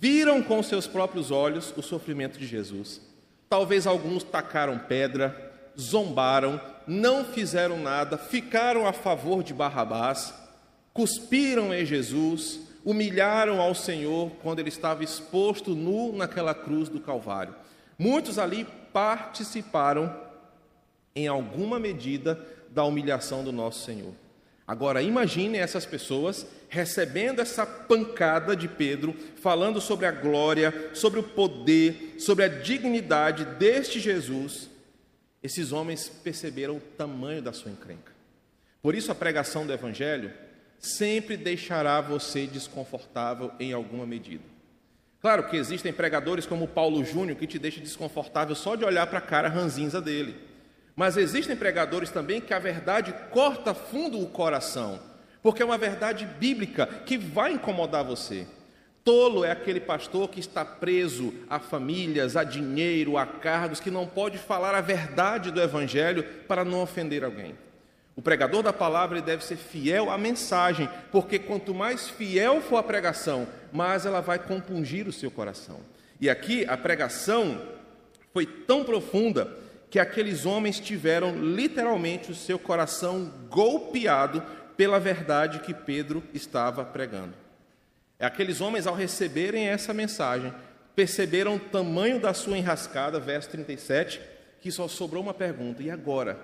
viram 0.02 0.42
com 0.42 0.64
seus 0.64 0.88
próprios 0.88 1.30
olhos 1.30 1.72
o 1.78 1.84
sofrimento 1.84 2.40
de 2.40 2.48
Jesus. 2.48 3.00
Talvez 3.48 3.86
alguns 3.86 4.24
tacaram 4.24 4.80
pedra, 4.80 5.54
zombaram, 5.80 6.60
não 6.88 7.24
fizeram 7.24 7.78
nada, 7.80 8.18
ficaram 8.18 8.88
a 8.88 8.92
favor 8.92 9.44
de 9.44 9.54
Barrabás, 9.54 10.34
cuspiram 10.92 11.72
em 11.72 11.86
Jesus, 11.86 12.60
humilharam 12.84 13.62
ao 13.62 13.76
Senhor 13.76 14.32
quando 14.42 14.58
ele 14.58 14.70
estava 14.70 15.04
exposto 15.04 15.76
nu 15.76 16.12
naquela 16.12 16.56
cruz 16.56 16.90
do 16.90 17.00
Calvário. 17.00 17.54
Muitos 18.00 18.40
ali 18.40 18.66
participaram, 18.92 20.12
em 21.16 21.28
alguma 21.28 21.80
medida, 21.80 22.40
da 22.70 22.84
humilhação 22.84 23.44
do 23.44 23.52
nosso 23.52 23.84
Senhor. 23.86 24.14
Agora, 24.68 25.02
imagine 25.02 25.58
essas 25.58 25.86
pessoas 25.86 26.46
recebendo 26.70 27.42
essa 27.42 27.66
pancada 27.66 28.56
de 28.56 28.68
Pedro, 28.68 29.16
falando 29.42 29.82
sobre 29.82 30.06
a 30.06 30.12
glória, 30.12 30.92
sobre 30.94 31.20
o 31.20 31.24
poder, 31.24 32.16
sobre 32.20 32.46
a 32.46 32.48
dignidade 32.48 33.46
deste 33.58 34.00
Jesus. 34.00 34.70
Esses 35.42 35.72
homens 35.72 36.08
perceberam 36.08 36.78
o 36.78 36.82
tamanho 36.82 37.42
da 37.42 37.52
sua 37.52 37.72
encrenca. 37.72 38.12
Por 38.82 38.94
isso, 38.94 39.12
a 39.12 39.16
pregação 39.16 39.66
do 39.66 39.74
Evangelho 39.74 40.32
sempre 40.78 41.36
deixará 41.36 42.00
você 42.00 42.46
desconfortável 42.46 43.52
em 43.60 43.74
alguma 43.74 44.06
medida. 44.06 44.44
Claro 45.20 45.50
que 45.50 45.58
existem 45.58 45.92
pregadores 45.92 46.46
como 46.46 46.68
Paulo 46.68 47.04
Júnior 47.04 47.38
que 47.38 47.48
te 47.48 47.60
deixa 47.60 47.82
desconfortável 47.82 48.56
só 48.56 48.76
de 48.76 48.86
olhar 48.86 49.08
para 49.08 49.18
a 49.18 49.22
cara 49.22 49.50
ranzinza 49.50 50.00
dele. 50.00 50.49
Mas 51.00 51.16
existem 51.16 51.56
pregadores 51.56 52.12
também 52.12 52.42
que 52.42 52.54
a 52.54 52.60
verdade 52.60 53.16
corta 53.32 53.74
fundo 53.74 54.20
o 54.20 54.28
coração, 54.28 55.00
porque 55.42 55.62
é 55.62 55.66
uma 55.66 55.78
verdade 55.78 56.26
bíblica 56.26 56.86
que 56.86 57.18
vai 57.18 57.54
incomodar 57.54 58.04
você. 58.04 58.46
Tolo 59.02 59.46
é 59.46 59.52
aquele 59.52 59.80
pastor 59.80 60.28
que 60.28 60.42
está 60.42 60.66
preso 60.66 61.34
a 61.50 61.58
famílias, 61.58 62.36
a 62.36 62.44
dinheiro, 62.44 63.18
a 63.18 63.26
cargos, 63.26 63.80
que 63.80 63.90
não 63.90 64.06
pode 64.06 64.38
falar 64.38 64.76
a 64.76 64.82
verdade 64.82 65.52
do 65.52 65.62
evangelho 65.62 66.22
para 66.50 66.66
não 66.66 66.82
ofender 66.82 67.24
alguém. 67.24 67.56
O 68.14 68.22
pregador 68.22 68.62
da 68.62 68.74
palavra 68.74 69.22
deve 69.22 69.46
ser 69.46 69.56
fiel 69.56 70.12
à 70.12 70.18
mensagem, 70.18 70.90
porque 71.14 71.40
quanto 71.40 71.74
mais 71.74 72.10
fiel 72.10 72.60
for 72.60 72.76
a 72.76 72.84
pregação, 72.84 73.48
mais 73.72 74.06
ela 74.06 74.20
vai 74.20 74.38
compungir 74.38 75.08
o 75.08 75.14
seu 75.14 75.32
coração. 75.32 75.80
E 76.20 76.30
aqui 76.30 76.66
a 76.66 76.76
pregação 76.76 77.58
foi 78.34 78.46
tão 78.46 78.84
profunda 78.84 79.69
que 79.90 80.00
aqueles 80.00 80.46
homens 80.46 80.80
tiveram 80.80 81.36
literalmente 81.36 82.32
o 82.32 82.36
seu 82.36 82.60
coração 82.60 83.32
golpeado 83.50 84.44
pela 84.78 85.00
verdade 85.00 85.60
que 85.60 85.74
Pedro 85.74 86.24
estava 86.34 86.86
pregando. 86.86 87.34
Aqueles 88.20 88.62
homens, 88.62 88.86
ao 88.86 88.94
receberem 88.94 89.68
essa 89.68 89.94
mensagem, 89.94 90.54
perceberam 90.96 91.56
o 91.56 91.60
tamanho 91.60 92.20
da 92.20 92.34
sua 92.34 92.58
enrascada, 92.58 93.20
verso 93.20 93.50
37, 93.50 94.22
que 94.62 94.72
só 94.72 94.88
sobrou 94.88 95.24
uma 95.24 95.34
pergunta: 95.34 95.82
e 95.82 95.90
agora? 95.90 96.38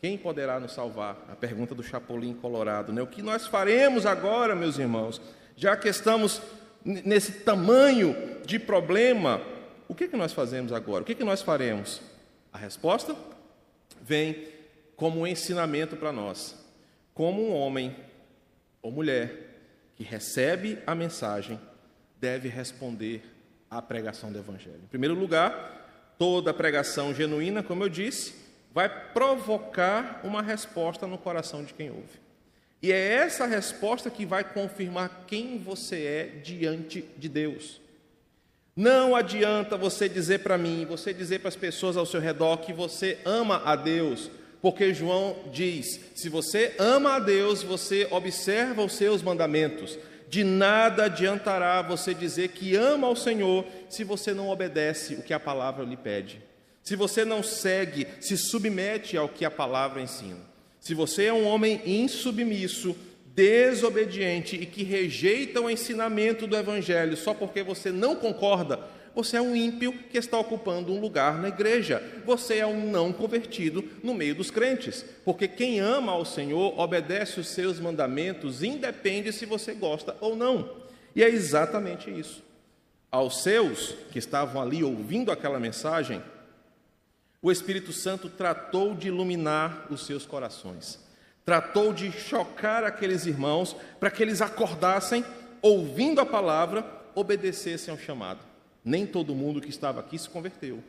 Quem 0.00 0.16
poderá 0.16 0.58
nos 0.58 0.72
salvar? 0.72 1.16
A 1.30 1.36
pergunta 1.36 1.74
do 1.74 1.82
Chapolin 1.82 2.32
Colorado. 2.32 2.90
Né? 2.90 3.02
O 3.02 3.06
que 3.06 3.20
nós 3.20 3.46
faremos 3.46 4.06
agora, 4.06 4.56
meus 4.56 4.78
irmãos? 4.78 5.20
Já 5.54 5.76
que 5.76 5.88
estamos 5.88 6.40
nesse 6.82 7.32
tamanho 7.32 8.16
de 8.46 8.58
problema, 8.58 9.42
o 9.86 9.94
que, 9.94 10.08
que 10.08 10.16
nós 10.16 10.32
fazemos 10.32 10.72
agora? 10.72 11.02
O 11.02 11.04
que, 11.04 11.14
que 11.14 11.22
nós 11.22 11.42
faremos? 11.42 12.00
A 12.52 12.58
resposta 12.58 13.16
vem 14.00 14.48
como 14.96 15.20
um 15.20 15.26
ensinamento 15.26 15.96
para 15.96 16.12
nós. 16.12 16.56
Como 17.14 17.42
um 17.42 17.54
homem 17.54 17.96
ou 18.82 18.90
mulher 18.90 19.50
que 19.96 20.04
recebe 20.04 20.78
a 20.86 20.94
mensagem 20.94 21.60
deve 22.18 22.48
responder 22.48 23.22
à 23.70 23.80
pregação 23.80 24.32
do 24.32 24.38
Evangelho. 24.38 24.80
Em 24.82 24.88
primeiro 24.88 25.14
lugar, 25.14 26.14
toda 26.18 26.52
pregação 26.52 27.14
genuína, 27.14 27.62
como 27.62 27.84
eu 27.84 27.88
disse, 27.88 28.34
vai 28.72 28.88
provocar 29.12 30.20
uma 30.22 30.42
resposta 30.42 31.06
no 31.06 31.18
coração 31.18 31.64
de 31.64 31.74
quem 31.74 31.90
ouve. 31.90 32.20
E 32.82 32.92
é 32.92 33.12
essa 33.14 33.46
resposta 33.46 34.10
que 34.10 34.24
vai 34.24 34.42
confirmar 34.42 35.24
quem 35.26 35.58
você 35.58 36.04
é 36.04 36.24
diante 36.42 37.02
de 37.16 37.28
Deus. 37.28 37.80
Não 38.76 39.16
adianta 39.16 39.76
você 39.76 40.08
dizer 40.08 40.40
para 40.40 40.56
mim, 40.56 40.86
você 40.88 41.12
dizer 41.12 41.40
para 41.40 41.48
as 41.48 41.56
pessoas 41.56 41.96
ao 41.96 42.06
seu 42.06 42.20
redor 42.20 42.58
que 42.58 42.72
você 42.72 43.18
ama 43.24 43.62
a 43.64 43.74
Deus, 43.74 44.30
porque 44.62 44.94
João 44.94 45.36
diz: 45.52 46.00
se 46.14 46.28
você 46.28 46.74
ama 46.78 47.16
a 47.16 47.18
Deus, 47.18 47.62
você 47.62 48.06
observa 48.10 48.82
os 48.82 48.92
seus 48.92 49.22
mandamentos. 49.22 49.98
De 50.28 50.44
nada 50.44 51.06
adiantará 51.06 51.82
você 51.82 52.14
dizer 52.14 52.48
que 52.48 52.76
ama 52.76 53.08
ao 53.08 53.16
Senhor 53.16 53.66
se 53.88 54.04
você 54.04 54.32
não 54.32 54.48
obedece 54.48 55.14
o 55.14 55.22
que 55.22 55.34
a 55.34 55.40
palavra 55.40 55.84
lhe 55.84 55.96
pede. 55.96 56.40
Se 56.84 56.94
você 56.94 57.24
não 57.24 57.42
segue, 57.42 58.06
se 58.20 58.36
submete 58.36 59.16
ao 59.16 59.28
que 59.28 59.44
a 59.44 59.50
palavra 59.50 60.00
ensina. 60.00 60.38
Se 60.78 60.94
você 60.94 61.26
é 61.26 61.32
um 61.32 61.46
homem 61.46 61.82
insubmisso, 61.84 62.96
desobediente 63.34 64.56
e 64.56 64.66
que 64.66 64.82
rejeita 64.82 65.60
o 65.60 65.70
ensinamento 65.70 66.46
do 66.46 66.56
Evangelho 66.56 67.16
só 67.16 67.32
porque 67.32 67.62
você 67.62 67.90
não 67.90 68.16
concorda, 68.16 68.80
você 69.14 69.36
é 69.36 69.42
um 69.42 69.56
ímpio 69.56 69.92
que 69.92 70.18
está 70.18 70.38
ocupando 70.38 70.92
um 70.92 71.00
lugar 71.00 71.38
na 71.38 71.48
igreja. 71.48 72.02
Você 72.24 72.58
é 72.58 72.66
um 72.66 72.90
não 72.90 73.12
convertido 73.12 73.84
no 74.02 74.14
meio 74.14 74.34
dos 74.34 74.50
crentes. 74.50 75.04
Porque 75.24 75.48
quem 75.48 75.80
ama 75.80 76.12
ao 76.12 76.24
Senhor 76.24 76.78
obedece 76.78 77.40
os 77.40 77.48
seus 77.48 77.80
mandamentos, 77.80 78.62
independe 78.62 79.32
se 79.32 79.44
você 79.44 79.74
gosta 79.74 80.16
ou 80.20 80.36
não. 80.36 80.76
E 81.14 81.24
é 81.24 81.28
exatamente 81.28 82.08
isso. 82.08 82.42
Aos 83.10 83.42
seus 83.42 83.96
que 84.12 84.18
estavam 84.18 84.62
ali 84.62 84.84
ouvindo 84.84 85.32
aquela 85.32 85.58
mensagem, 85.58 86.22
o 87.42 87.50
Espírito 87.50 87.92
Santo 87.92 88.28
tratou 88.28 88.94
de 88.94 89.08
iluminar 89.08 89.86
os 89.90 90.06
seus 90.06 90.24
corações. 90.24 91.09
Tratou 91.44 91.92
de 91.92 92.12
chocar 92.12 92.84
aqueles 92.84 93.26
irmãos 93.26 93.74
para 93.98 94.10
que 94.10 94.22
eles 94.22 94.40
acordassem, 94.40 95.24
ouvindo 95.62 96.20
a 96.20 96.26
palavra, 96.26 96.84
obedecessem 97.14 97.92
ao 97.92 97.98
chamado. 97.98 98.40
Nem 98.84 99.06
todo 99.06 99.34
mundo 99.34 99.60
que 99.60 99.70
estava 99.70 100.00
aqui 100.00 100.18
se 100.18 100.28
converteu. 100.28 100.82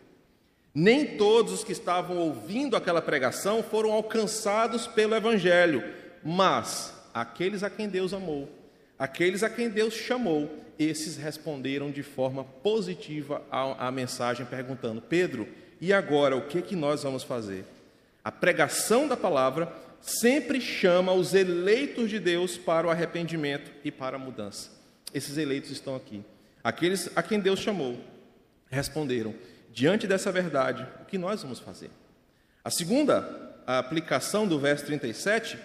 Nem 0.73 1.17
todos 1.17 1.51
os 1.51 1.63
que 1.63 1.73
estavam 1.73 2.17
ouvindo 2.17 2.77
aquela 2.77 3.01
pregação 3.01 3.61
foram 3.61 3.91
alcançados 3.91 4.87
pelo 4.87 5.15
Evangelho, 5.15 5.83
mas 6.23 6.93
aqueles 7.13 7.61
a 7.61 7.69
quem 7.69 7.89
Deus 7.89 8.13
amou, 8.13 8.47
aqueles 8.97 9.43
a 9.43 9.49
quem 9.49 9.69
Deus 9.69 9.93
chamou, 9.93 10.49
esses 10.79 11.17
responderam 11.17 11.91
de 11.91 12.01
forma 12.01 12.43
positiva 12.43 13.41
à, 13.51 13.91
mensagem, 13.91 14.45
perguntando: 14.45 15.01
Pedro, 15.01 15.47
e 15.79 15.91
agora 15.91 16.37
o 16.37 16.47
que, 16.47 16.61
que 16.61 16.75
nós 16.75 17.03
vamos 17.03 17.23
fazer? 17.23 17.65
A 18.23 18.31
pregação 18.31 19.07
da 19.07 19.17
palavra 19.17 19.71
sempre 20.01 20.59
chama 20.59 21.13
os 21.13 21.33
eleitos 21.33 22.09
de 22.09 22.19
Deus 22.19 22.57
para 22.57 22.87
o 22.87 22.89
arrependimento 22.89 23.71
e 23.83 23.91
para 23.91 24.15
a 24.17 24.19
mudança. 24.19 24.69
Esses 25.13 25.37
eleitos 25.37 25.71
estão 25.71 25.95
aqui. 25.95 26.23
Aqueles 26.63 27.09
a 27.15 27.23
quem 27.23 27.39
Deus 27.39 27.59
chamou 27.59 27.99
responderam: 28.69 29.33
diante 29.71 30.07
dessa 30.07 30.31
verdade, 30.31 30.87
o 31.01 31.05
que 31.05 31.17
nós 31.17 31.41
vamos 31.41 31.59
fazer? 31.59 31.89
A 32.63 32.69
segunda 32.69 33.51
a 33.65 33.79
aplicação 33.79 34.47
do 34.47 34.59
verso 34.59 34.85
37 34.85 35.57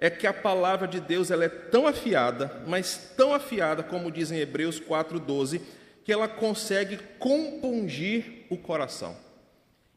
é 0.00 0.10
que 0.10 0.26
a 0.26 0.32
palavra 0.32 0.86
de 0.86 1.00
Deus 1.00 1.30
ela 1.30 1.44
é 1.44 1.48
tão 1.48 1.86
afiada, 1.86 2.62
mas 2.66 3.12
tão 3.16 3.32
afiada, 3.32 3.82
como 3.82 4.10
diz 4.10 4.30
em 4.30 4.38
Hebreus 4.38 4.80
4,12, 4.80 5.60
que 6.04 6.12
ela 6.12 6.28
consegue 6.28 6.98
compungir 7.18 8.44
o 8.50 8.58
coração. 8.58 9.16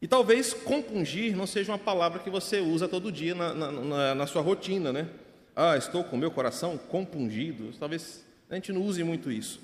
E 0.01 0.08
talvez 0.08 0.54
compungir 0.54 1.36
não 1.36 1.48
seja 1.48 1.72
uma 1.72 1.77
palavra 1.77 2.20
que 2.20 2.30
você 2.30 2.60
usa 2.60 2.88
todo 2.88 3.12
dia 3.12 3.34
na, 3.34 3.54
na, 3.54 4.16
na 4.16 4.27
sua 4.27 4.42
rotina, 4.42 4.94
né? 4.94 5.08
Ah, 5.56 5.75
estou 5.75 6.04
com 6.04 6.16
meu 6.16 6.30
coração 6.30 6.77
compungido. 6.77 7.74
Talvez 7.80 8.24
a 8.50 8.56
gente 8.56 8.72
não 8.72 8.82
use 8.82 9.04
muito 9.04 9.32
isso. 9.32 9.60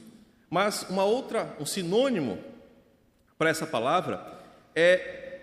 Mas 0.50 0.88
uma 0.90 1.04
outra, 1.04 1.56
um 1.60 1.66
sinônimo 1.66 2.40
para 3.38 3.50
essa 3.50 3.68
palavra 3.68 4.40
é 4.76 4.96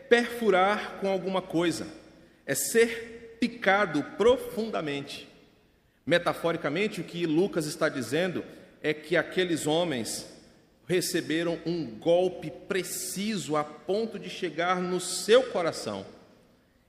perfurar 0.08 0.98
com 1.00 1.08
alguma 1.08 1.40
coisa, 1.40 1.86
é 2.44 2.54
ser 2.54 3.36
picado 3.40 4.02
profundamente. 4.16 5.28
Metaforicamente, 6.04 7.00
o 7.00 7.04
que 7.04 7.26
Lucas 7.26 7.66
está 7.66 7.88
dizendo 7.88 8.44
é 8.82 8.92
que 8.92 9.16
aqueles 9.16 9.66
homens 9.66 10.26
receberam 10.90 11.56
um 11.64 11.86
golpe 11.86 12.50
preciso 12.50 13.56
a 13.56 13.62
ponto 13.62 14.18
de 14.18 14.28
chegar 14.28 14.80
no 14.80 15.00
seu 15.00 15.44
coração. 15.44 16.04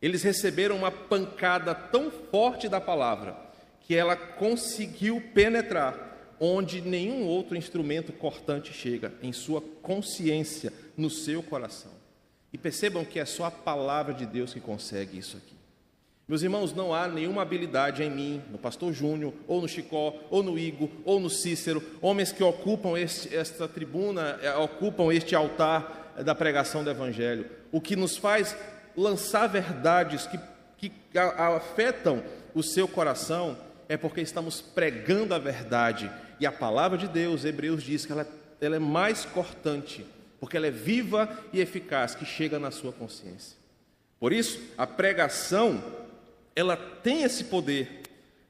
Eles 0.01 0.23
receberam 0.23 0.75
uma 0.75 0.91
pancada 0.91 1.75
tão 1.75 2.09
forte 2.09 2.67
da 2.67 2.81
palavra 2.81 3.37
que 3.81 3.95
ela 3.95 4.15
conseguiu 4.15 5.21
penetrar 5.33 6.35
onde 6.39 6.81
nenhum 6.81 7.27
outro 7.27 7.55
instrumento 7.55 8.11
cortante 8.11 8.73
chega, 8.73 9.13
em 9.21 9.31
sua 9.31 9.61
consciência, 9.61 10.73
no 10.97 11.07
seu 11.09 11.43
coração. 11.43 11.91
E 12.51 12.57
percebam 12.57 13.05
que 13.05 13.19
é 13.19 13.25
só 13.25 13.45
a 13.45 13.51
palavra 13.51 14.15
de 14.15 14.25
Deus 14.25 14.51
que 14.51 14.59
consegue 14.59 15.19
isso 15.19 15.37
aqui. 15.37 15.50
Meus 16.31 16.43
irmãos, 16.43 16.73
não 16.73 16.93
há 16.93 17.09
nenhuma 17.09 17.41
habilidade 17.41 18.01
em 18.01 18.09
mim, 18.09 18.41
no 18.49 18.57
pastor 18.57 18.93
Júnior, 18.93 19.33
ou 19.49 19.59
no 19.61 19.67
Chicó, 19.67 20.15
ou 20.29 20.41
no 20.41 20.57
Igo, 20.57 20.89
ou 21.03 21.19
no 21.19 21.29
Cícero, 21.29 21.83
homens 22.01 22.31
que 22.31 22.41
ocupam 22.41 22.97
este, 22.97 23.35
esta 23.35 23.67
tribuna, 23.67 24.39
eh, 24.41 24.55
ocupam 24.55 25.13
este 25.13 25.35
altar 25.35 26.13
da 26.23 26.33
pregação 26.33 26.85
do 26.85 26.89
Evangelho. 26.89 27.47
O 27.69 27.81
que 27.81 27.97
nos 27.97 28.15
faz 28.15 28.55
lançar 28.95 29.47
verdades 29.47 30.25
que, 30.25 30.39
que 30.77 31.19
afetam 31.19 32.23
o 32.55 32.63
seu 32.63 32.87
coração 32.87 33.57
é 33.89 33.97
porque 33.97 34.21
estamos 34.21 34.61
pregando 34.61 35.35
a 35.35 35.37
verdade. 35.37 36.09
E 36.39 36.45
a 36.45 36.51
palavra 36.53 36.97
de 36.97 37.09
Deus, 37.09 37.43
Hebreus 37.43 37.83
diz 37.83 38.05
que 38.05 38.13
ela, 38.13 38.25
ela 38.61 38.77
é 38.77 38.79
mais 38.79 39.25
cortante, 39.25 40.05
porque 40.39 40.55
ela 40.55 40.67
é 40.67 40.71
viva 40.71 41.27
e 41.51 41.59
eficaz, 41.59 42.15
que 42.15 42.23
chega 42.23 42.57
na 42.57 42.71
sua 42.71 42.93
consciência. 42.93 43.59
Por 44.21 44.31
isso, 44.31 44.61
a 44.77 44.85
pregação, 44.85 45.83
ela 46.55 46.75
tem 46.75 47.23
esse 47.23 47.45
poder 47.45 48.01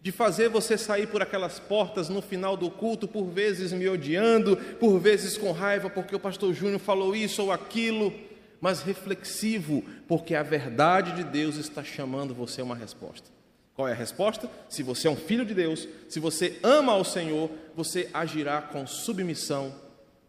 de 0.02 0.12
fazer 0.12 0.50
você 0.50 0.78
sair 0.78 1.08
por 1.08 1.22
aquelas 1.22 1.60
portas 1.60 2.10
no 2.10 2.22
final 2.22 2.58
do 2.58 2.72
culto, 2.72 3.08
por 3.08 3.26
vezes 3.26 3.72
me 3.72 3.88
odiando, 3.88 4.58
por 4.80 5.00
vezes 5.00 5.38
com 5.38 5.52
raiva, 5.52 5.90
porque 5.90 6.16
o 6.16 6.20
pastor 6.20 6.54
Júnior 6.54 6.80
falou 6.80 7.16
isso 7.16 7.44
ou 7.44 7.52
aquilo, 7.52 8.12
mas 8.60 8.82
reflexivo, 8.82 9.84
porque 10.08 10.34
a 10.34 10.42
verdade 10.42 11.12
de 11.14 11.24
Deus 11.24 11.58
está 11.58 11.84
chamando 11.84 12.34
você 12.34 12.62
a 12.62 12.64
uma 12.64 12.76
resposta. 12.76 13.30
Qual 13.76 13.88
é 13.88 13.92
a 13.92 13.96
resposta? 13.96 14.50
Se 14.68 14.82
você 14.82 15.08
é 15.08 15.12
um 15.12 15.16
filho 15.16 15.46
de 15.46 15.54
Deus, 15.54 15.88
se 16.10 16.20
você 16.20 16.60
ama 16.64 16.94
ao 16.94 17.06
Senhor, 17.06 17.50
você 17.76 18.10
agirá 18.14 18.62
com 18.62 18.86
submissão 18.88 19.74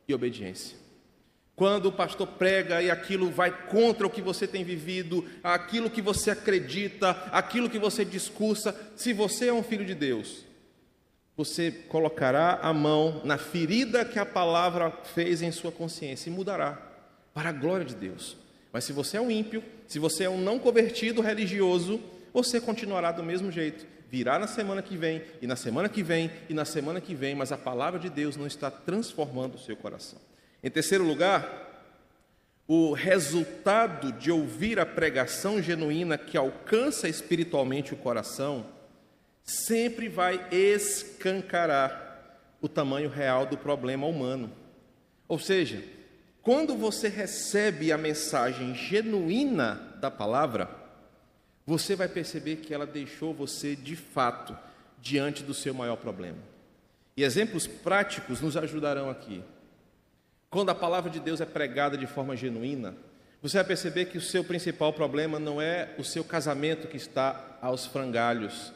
e 0.07 0.15
obediência. 0.15 0.82
Quando 1.55 1.87
o 1.87 1.93
pastor 1.93 2.27
prega 2.27 2.83
e 2.83 2.91
aquilo 2.91 3.31
vai 3.31 3.51
contra 3.67 4.07
o 4.07 4.11
que 4.11 4.23
você 4.23 4.47
tem 4.47 4.65
vivido, 4.65 5.25
aquilo 5.43 5.91
que 5.91 6.01
você 6.01 6.31
acredita, 6.31 7.11
aquilo 7.31 7.69
que 7.69 7.79
você 7.79 8.05
discursa, 8.05 8.75
se 8.97 9.13
você 9.13 9.49
é 9.49 9.53
um 9.53 9.63
filho 9.63 9.85
de 9.85 9.95
Deus, 9.95 10.47
você 11.37 11.71
colocará 11.71 12.59
a 12.63 12.73
mão 12.73 13.21
na 13.25 13.37
ferida 13.37 14.05
que 14.05 14.19
a 14.19 14.27
palavra 14.27 14.91
fez 15.15 15.43
em 15.43 15.53
sua 15.53 15.71
consciência 15.71 16.31
e 16.31 16.33
mudará 16.33 16.81
para 17.35 17.51
a 17.51 17.53
glória 17.53 17.85
de 17.85 17.95
Deus. 17.95 18.37
Mas 18.73 18.85
se 18.85 18.93
você 18.93 19.19
é 19.19 19.21
um 19.21 19.31
ímpio, 19.31 19.63
se 19.87 19.99
você 19.99 20.25
é 20.25 20.31
um 20.31 20.41
não 20.41 20.59
convertido 20.59 21.21
religioso, 21.21 22.01
você 22.33 22.61
continuará 22.61 23.13
do 23.13 23.23
mesmo 23.23 23.53
jeito. 23.53 23.87
Virá 24.11 24.39
na 24.39 24.47
semana 24.47 24.83
que 24.83 24.97
vem, 24.97 25.23
e 25.41 25.47
na 25.47 25.57
semana 25.57 25.89
que 25.89 26.03
vem, 26.03 26.31
e 26.49 26.55
na 26.55 26.65
semana 26.65 27.01
que 27.01 27.15
vem, 27.15 27.35
mas 27.35 27.53
a 27.53 27.59
palavra 27.59 28.01
de 28.01 28.09
Deus 28.09 28.37
não 28.37 28.47
está 28.47 28.71
transformando 28.71 29.57
o 29.57 29.59
seu 29.59 29.77
coração. 29.77 30.19
Em 30.63 30.71
terceiro 30.71 31.05
lugar, 31.05 31.63
o 32.67 32.93
resultado 32.93 34.13
de 34.13 34.31
ouvir 34.31 34.79
a 34.79 34.87
pregação 34.87 35.61
genuína 35.61 36.17
que 36.17 36.37
alcança 36.37 37.09
espiritualmente 37.09 37.93
o 37.93 37.97
coração 37.97 38.67
sempre 39.43 40.09
vai 40.09 40.47
escancarar 40.53 42.39
o 42.61 42.69
tamanho 42.69 43.11
real 43.11 43.45
do 43.45 43.59
problema 43.59 44.07
humano. 44.07 44.53
Ou 45.27 45.39
seja, 45.39 45.83
quando 46.41 46.77
você 46.77 47.09
recebe 47.09 47.91
a 47.91 47.99
mensagem 47.99 48.75
genuína 48.75 49.97
da 50.01 50.11
palavra, 50.11 50.71
você 51.67 51.97
vai 51.97 52.09
perceber 52.09 52.57
que 52.57 52.73
ela 52.73 52.87
deixou 52.87 53.35
você 53.35 53.75
de 53.75 53.97
fato 53.97 54.57
diante 55.01 55.43
do 55.43 55.55
seu 55.55 55.75
maior 55.75 55.97
problema. 55.97 56.39
E 57.17 57.25
exemplos 57.25 57.67
práticos 57.67 58.41
nos 58.41 58.57
ajudarão 58.57 59.11
aqui. 59.11 59.43
Quando 60.53 60.69
a 60.69 60.75
palavra 60.75 61.11
de 61.11 61.19
Deus 61.19 61.41
é 61.41 61.47
pregada 61.47 61.97
de 61.97 62.07
forma 62.07 62.37
genuína, 62.37 62.95
você 63.41 63.57
vai 63.57 63.65
perceber 63.65 64.05
que 64.05 64.19
o 64.19 64.21
seu 64.21 64.45
principal 64.45 64.93
problema 64.93 65.39
não 65.39 65.63
é 65.63 65.95
o 65.97 66.05
seu 66.05 66.23
casamento 66.23 66.89
que 66.89 66.97
está 66.99 67.57
aos 67.63 67.87
frangalhos, 67.87 68.71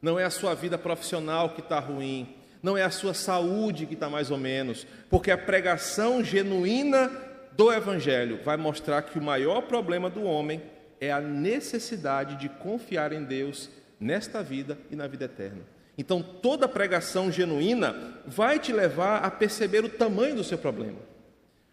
não 0.00 0.18
é 0.18 0.24
a 0.24 0.30
sua 0.30 0.54
vida 0.54 0.78
profissional 0.78 1.50
que 1.50 1.60
está 1.60 1.78
ruim, 1.80 2.34
não 2.62 2.78
é 2.78 2.82
a 2.82 2.88
sua 2.88 3.12
saúde 3.12 3.84
que 3.84 3.92
está 3.92 4.08
mais 4.08 4.30
ou 4.30 4.38
menos, 4.38 4.86
porque 5.10 5.30
a 5.30 5.36
pregação 5.36 6.24
genuína 6.24 7.10
do 7.52 7.70
Evangelho 7.70 8.40
vai 8.42 8.56
mostrar 8.56 9.02
que 9.02 9.18
o 9.18 9.22
maior 9.22 9.60
problema 9.60 10.08
do 10.08 10.22
homem 10.22 10.62
é 10.98 11.12
a 11.12 11.20
necessidade 11.20 12.36
de 12.36 12.48
confiar 12.48 13.12
em 13.12 13.22
Deus 13.22 13.68
nesta 14.00 14.42
vida 14.42 14.78
e 14.90 14.96
na 14.96 15.06
vida 15.06 15.26
eterna. 15.26 15.60
Então, 15.98 16.22
toda 16.22 16.66
pregação 16.66 17.30
genuína 17.30 18.14
vai 18.26 18.58
te 18.58 18.72
levar 18.72 19.22
a 19.22 19.30
perceber 19.30 19.84
o 19.84 19.90
tamanho 19.90 20.34
do 20.34 20.42
seu 20.42 20.56
problema. 20.56 21.17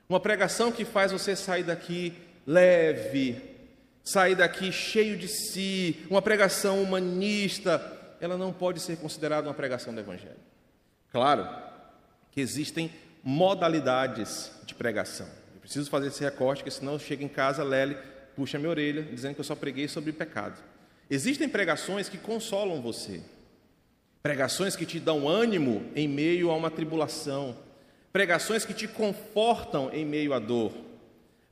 Uma 0.07 0.19
pregação 0.19 0.71
que 0.71 0.85
faz 0.85 1.11
você 1.11 1.35
sair 1.35 1.63
daqui 1.63 2.13
leve, 2.45 3.41
sair 4.03 4.35
daqui 4.35 4.71
cheio 4.71 5.17
de 5.17 5.27
si, 5.27 6.05
uma 6.09 6.21
pregação 6.21 6.81
humanista, 6.81 8.15
ela 8.21 8.37
não 8.37 8.53
pode 8.53 8.79
ser 8.79 8.97
considerada 8.97 9.47
uma 9.47 9.53
pregação 9.53 9.93
do 9.93 9.99
Evangelho. 9.99 10.39
Claro 11.11 11.47
que 12.31 12.41
existem 12.41 12.91
modalidades 13.23 14.51
de 14.65 14.75
pregação. 14.75 15.27
Eu 15.55 15.61
preciso 15.61 15.89
fazer 15.89 16.07
esse 16.07 16.23
recorte, 16.23 16.59
porque 16.59 16.77
senão 16.77 16.93
eu 16.93 16.99
chego 16.99 17.23
em 17.23 17.27
casa, 17.27 17.63
Lely 17.63 17.97
puxa 18.35 18.59
minha 18.59 18.69
orelha, 18.69 19.01
dizendo 19.01 19.33
que 19.33 19.39
eu 19.39 19.45
só 19.45 19.55
preguei 19.55 19.87
sobre 19.87 20.11
pecado. 20.11 20.61
Existem 21.09 21.47
pregações 21.47 22.09
que 22.09 22.17
consolam 22.17 22.81
você, 22.81 23.21
pregações 24.21 24.75
que 24.75 24.85
te 24.85 24.99
dão 24.99 25.27
ânimo 25.27 25.85
em 25.95 26.07
meio 26.07 26.51
a 26.51 26.55
uma 26.55 26.69
tribulação, 26.69 27.55
pregações 28.15 28.63
que 28.63 28.73
te 28.73 28.87
confortam 28.87 29.91
em 29.91 30.05
meio 30.05 30.33
à 30.33 30.39
dor, 30.39 30.71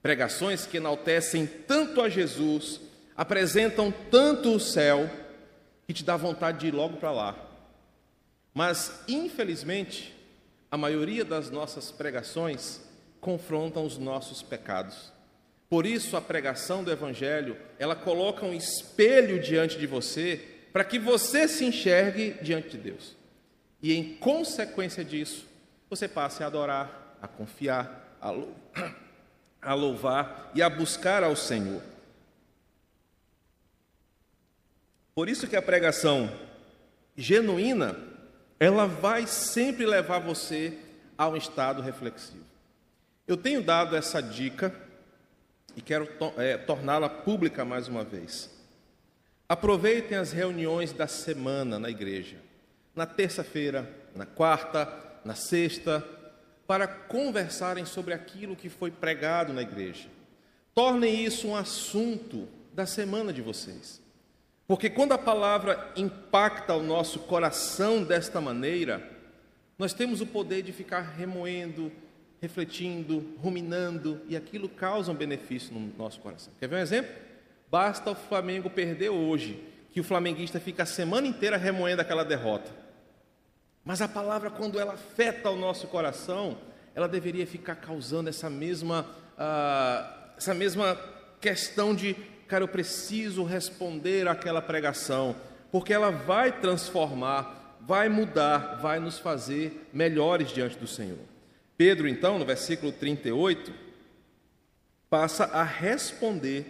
pregações 0.02 0.66
que 0.66 0.78
enaltecem 0.78 1.46
tanto 1.46 2.02
a 2.02 2.08
Jesus, 2.08 2.80
apresentam 3.18 3.94
tanto 4.10 4.56
o 4.56 4.60
céu, 4.62 5.10
que 5.86 5.94
te 5.94 6.06
dá 6.06 6.16
vontade 6.16 6.60
de 6.60 6.68
ir 6.68 6.74
logo 6.74 6.96
para 6.96 7.12
lá. 7.12 7.36
Mas, 8.54 9.04
infelizmente, 9.10 10.16
a 10.72 10.78
maioria 10.78 11.26
das 11.26 11.52
nossas 11.52 11.92
pregações 11.92 12.80
confrontam 13.20 13.86
os 13.86 13.98
nossos 13.98 14.42
pecados. 14.42 15.12
Por 15.70 15.86
isso 15.86 16.16
a 16.16 16.22
pregação 16.22 16.82
do 16.82 16.94
evangelho, 16.94 17.58
ela 17.78 17.94
coloca 17.94 18.46
um 18.46 18.54
espelho 18.54 19.38
diante 19.38 19.78
de 19.78 19.86
você, 19.86 20.42
para 20.72 20.86
que 20.86 20.98
você 20.98 21.46
se 21.46 21.66
enxergue 21.66 22.38
diante 22.42 22.70
de 22.70 22.78
Deus. 22.78 23.18
E 23.82 23.94
em 23.94 24.16
consequência 24.16 25.04
disso, 25.04 25.52
você 25.96 26.08
passe 26.08 26.44
a 26.44 26.48
adorar, 26.48 27.18
a 27.22 27.28
confiar, 27.28 28.18
a, 28.20 28.32
lou 28.32 28.56
a 29.62 29.74
louvar 29.74 30.52
e 30.54 30.62
a 30.62 30.70
buscar 30.70 31.24
ao 31.24 31.36
Senhor. 31.36 31.82
Por 35.16 35.30
isso 35.30 35.48
que 35.48 35.56
a 35.56 35.62
pregação 35.62 36.30
genuína, 37.16 37.96
ela 38.60 38.88
vai 38.88 39.28
sempre 39.28 39.86
levar 39.86 40.20
você 40.20 40.78
a 41.18 41.28
um 41.28 41.36
estado 41.36 41.82
reflexivo. 41.82 42.44
Eu 43.28 43.38
tenho 43.38 43.62
dado 43.62 43.96
essa 43.96 44.22
dica 44.22 44.74
e 45.76 45.82
quero 45.82 46.10
é, 46.38 46.58
torná-la 46.58 47.08
pública 47.08 47.64
mais 47.64 47.88
uma 47.88 48.04
vez. 48.04 48.50
Aproveitem 49.48 50.18
as 50.18 50.32
reuniões 50.32 50.92
da 50.92 51.08
semana 51.08 51.78
na 51.78 51.90
igreja, 51.90 52.38
na 52.96 53.06
terça-feira, 53.06 53.90
na 54.16 54.26
quarta, 54.26 55.13
na 55.26 55.36
sexta, 55.36 56.06
para 56.68 56.88
conversarem 56.88 57.86
sobre 57.86 58.14
aquilo 58.14 58.56
que 58.56 58.70
foi 58.70 58.90
pregado 58.90 59.54
na 59.54 59.62
igreja. 59.62 60.08
Tornem 60.74 61.24
isso 61.24 61.48
um 61.48 61.56
assunto 61.56 62.48
da 62.74 62.86
semana 62.86 63.32
de 63.32 63.42
vocês. 63.42 64.02
Porque 64.68 64.90
quando 64.90 65.12
a 65.12 65.18
palavra 65.18 65.92
impacta 65.96 66.74
o 66.74 66.82
nosso 66.82 67.20
coração 67.20 68.04
desta 68.04 68.40
maneira, 68.40 69.08
nós 69.78 69.94
temos 69.94 70.22
o 70.22 70.26
poder 70.26 70.64
de 70.64 70.72
ficar 70.72 71.02
remoendo, 71.02 71.92
refletindo, 72.42 73.36
ruminando, 73.38 74.22
e 74.28 74.36
aquilo 74.36 74.70
causa 74.70 75.12
um 75.12 75.16
benefício 75.16 75.74
no 75.74 75.94
nosso 75.98 76.20
coração. 76.20 76.54
Quer 76.60 76.68
ver 76.68 76.78
um 76.78 76.80
exemplo? 76.80 77.12
Basta 77.70 78.12
o 78.12 78.16
Flamengo 78.16 78.70
perder 78.70 79.10
hoje, 79.10 79.64
que 79.92 80.00
o 80.00 80.04
flamenguista 80.04 80.60
fica 80.60 80.84
a 80.84 80.88
semana 80.88 81.28
inteira 81.28 81.58
remoendo 81.58 82.02
aquela 82.02 82.24
derrota. 82.24 82.83
Mas 83.84 84.02
a 84.02 84.08
palavra, 84.08 84.50
quando 84.50 84.80
ela 84.80 84.94
afeta 84.94 85.50
o 85.50 85.58
nosso 85.58 85.88
coração, 85.88 86.58
ela 86.96 87.08
deveria 87.08 87.46
ficar 87.46 87.76
causando 87.76 88.30
essa 88.30 88.50
mesma, 88.50 89.06
uh, 89.38 90.36
essa 90.38 90.54
mesma 90.54 90.98
questão 91.42 91.94
de, 91.94 92.14
cara, 92.48 92.64
eu 92.64 92.68
preciso 92.68 93.44
responder 93.44 94.28
àquela 94.28 94.62
pregação, 94.62 95.36
porque 95.72 95.92
ela 95.92 96.12
vai 96.12 96.62
transformar, 96.62 97.78
vai 97.82 98.08
mudar, 98.08 98.80
vai 98.82 99.00
nos 99.00 99.20
fazer 99.20 99.90
melhores 99.92 100.50
diante 100.52 100.78
do 100.78 100.88
Senhor. 100.88 101.20
Pedro, 101.76 102.08
então, 102.08 102.40
no 102.40 102.46
versículo 102.46 102.92
38, 102.92 103.74
passa 105.10 105.46
a 105.46 105.64
responder 105.64 106.66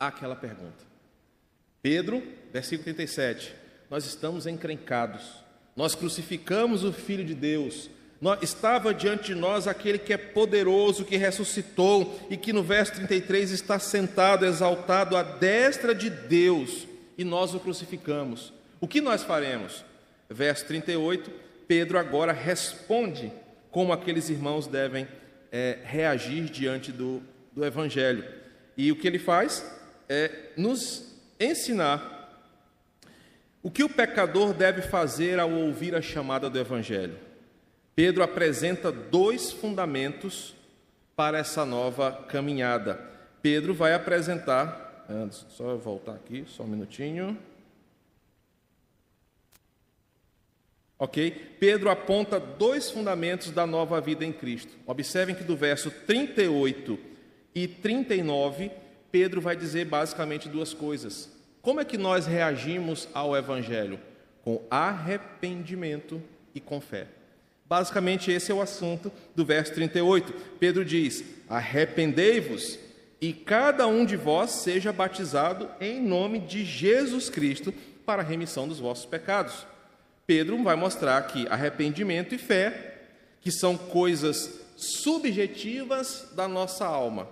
àquela 0.00 0.34
pergunta. 0.34 0.84
Pedro, 1.80 2.22
versículo 2.52 2.84
37, 2.84 3.54
nós 3.88 4.04
estamos 4.04 4.46
encrencados, 4.46 5.44
nós 5.78 5.94
crucificamos 5.94 6.82
o 6.82 6.92
Filho 6.92 7.24
de 7.24 7.34
Deus, 7.34 7.88
estava 8.42 8.92
diante 8.92 9.26
de 9.26 9.36
nós 9.36 9.68
aquele 9.68 9.96
que 9.96 10.12
é 10.12 10.16
poderoso, 10.16 11.04
que 11.04 11.16
ressuscitou 11.16 12.18
e 12.28 12.36
que 12.36 12.52
no 12.52 12.64
verso 12.64 12.94
33 12.94 13.52
está 13.52 13.78
sentado, 13.78 14.44
exaltado 14.44 15.16
à 15.16 15.22
destra 15.22 15.94
de 15.94 16.10
Deus, 16.10 16.88
e 17.16 17.22
nós 17.22 17.54
o 17.54 17.60
crucificamos. 17.60 18.52
O 18.80 18.88
que 18.88 19.00
nós 19.00 19.22
faremos? 19.22 19.84
Verso 20.28 20.66
38, 20.66 21.30
Pedro 21.68 21.96
agora 21.96 22.32
responde 22.32 23.30
como 23.70 23.92
aqueles 23.92 24.28
irmãos 24.28 24.66
devem 24.66 25.06
é, 25.52 25.78
reagir 25.84 26.46
diante 26.46 26.90
do, 26.90 27.22
do 27.52 27.64
Evangelho. 27.64 28.24
E 28.76 28.90
o 28.90 28.96
que 28.96 29.06
ele 29.06 29.20
faz 29.20 29.64
é 30.08 30.50
nos 30.56 31.14
ensinar 31.38 32.17
o 33.62 33.70
que 33.70 33.82
o 33.82 33.88
pecador 33.88 34.54
deve 34.54 34.82
fazer 34.82 35.38
ao 35.38 35.50
ouvir 35.50 35.94
a 35.94 36.02
chamada 36.02 36.48
do 36.48 36.58
Evangelho. 36.58 37.18
Pedro 37.94 38.22
apresenta 38.22 38.92
dois 38.92 39.50
fundamentos 39.50 40.54
para 41.16 41.38
essa 41.38 41.64
nova 41.64 42.12
caminhada. 42.28 42.94
Pedro 43.42 43.74
vai 43.74 43.92
apresentar, 43.92 45.04
antes, 45.08 45.44
só 45.48 45.70
eu 45.70 45.78
voltar 45.78 46.12
aqui, 46.14 46.44
só 46.46 46.62
um 46.62 46.68
minutinho. 46.68 47.36
Ok? 50.96 51.56
Pedro 51.58 51.90
aponta 51.90 52.40
dois 52.40 52.90
fundamentos 52.90 53.50
da 53.50 53.66
nova 53.66 54.00
vida 54.00 54.24
em 54.24 54.32
Cristo. 54.32 54.76
Observem 54.86 55.34
que 55.34 55.44
do 55.44 55.56
verso 55.56 55.90
38 55.90 56.98
e 57.54 57.66
39, 57.66 58.70
Pedro 59.10 59.40
vai 59.40 59.56
dizer 59.56 59.86
basicamente 59.86 60.48
duas 60.48 60.72
coisas. 60.72 61.37
Como 61.62 61.80
é 61.80 61.84
que 61.84 61.98
nós 61.98 62.26
reagimos 62.26 63.08
ao 63.12 63.36
Evangelho? 63.36 63.98
Com 64.42 64.62
arrependimento 64.70 66.22
e 66.54 66.60
com 66.60 66.80
fé. 66.80 67.06
Basicamente, 67.66 68.30
esse 68.30 68.50
é 68.50 68.54
o 68.54 68.62
assunto 68.62 69.12
do 69.36 69.44
verso 69.44 69.74
38. 69.74 70.32
Pedro 70.58 70.84
diz: 70.84 71.22
Arrependei-vos 71.48 72.78
e 73.20 73.32
cada 73.32 73.86
um 73.86 74.06
de 74.06 74.16
vós 74.16 74.50
seja 74.50 74.92
batizado 74.92 75.68
em 75.80 76.00
nome 76.00 76.38
de 76.38 76.64
Jesus 76.64 77.28
Cristo 77.28 77.74
para 78.06 78.22
a 78.22 78.24
remissão 78.24 78.66
dos 78.66 78.78
vossos 78.78 79.04
pecados 79.04 79.66
Pedro 80.28 80.62
vai 80.62 80.76
mostrar 80.76 81.22
que 81.22 81.48
arrependimento 81.48 82.34
e 82.34 82.38
fé, 82.38 83.06
que 83.40 83.50
são 83.50 83.78
coisas 83.78 84.60
subjetivas 84.76 86.28
da 86.36 86.46
nossa 86.46 86.84
alma, 86.84 87.26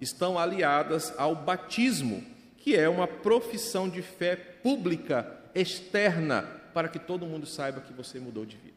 estão 0.00 0.38
aliadas 0.38 1.12
ao 1.18 1.34
batismo, 1.34 2.24
que 2.66 2.74
é 2.74 2.88
uma 2.88 3.06
profissão 3.06 3.88
de 3.88 4.02
fé 4.02 4.34
pública, 4.34 5.40
externa, 5.54 6.42
para 6.74 6.88
que 6.88 6.98
todo 6.98 7.24
mundo 7.24 7.46
saiba 7.46 7.80
que 7.80 7.92
você 7.92 8.18
mudou 8.18 8.44
de 8.44 8.56
vida. 8.56 8.74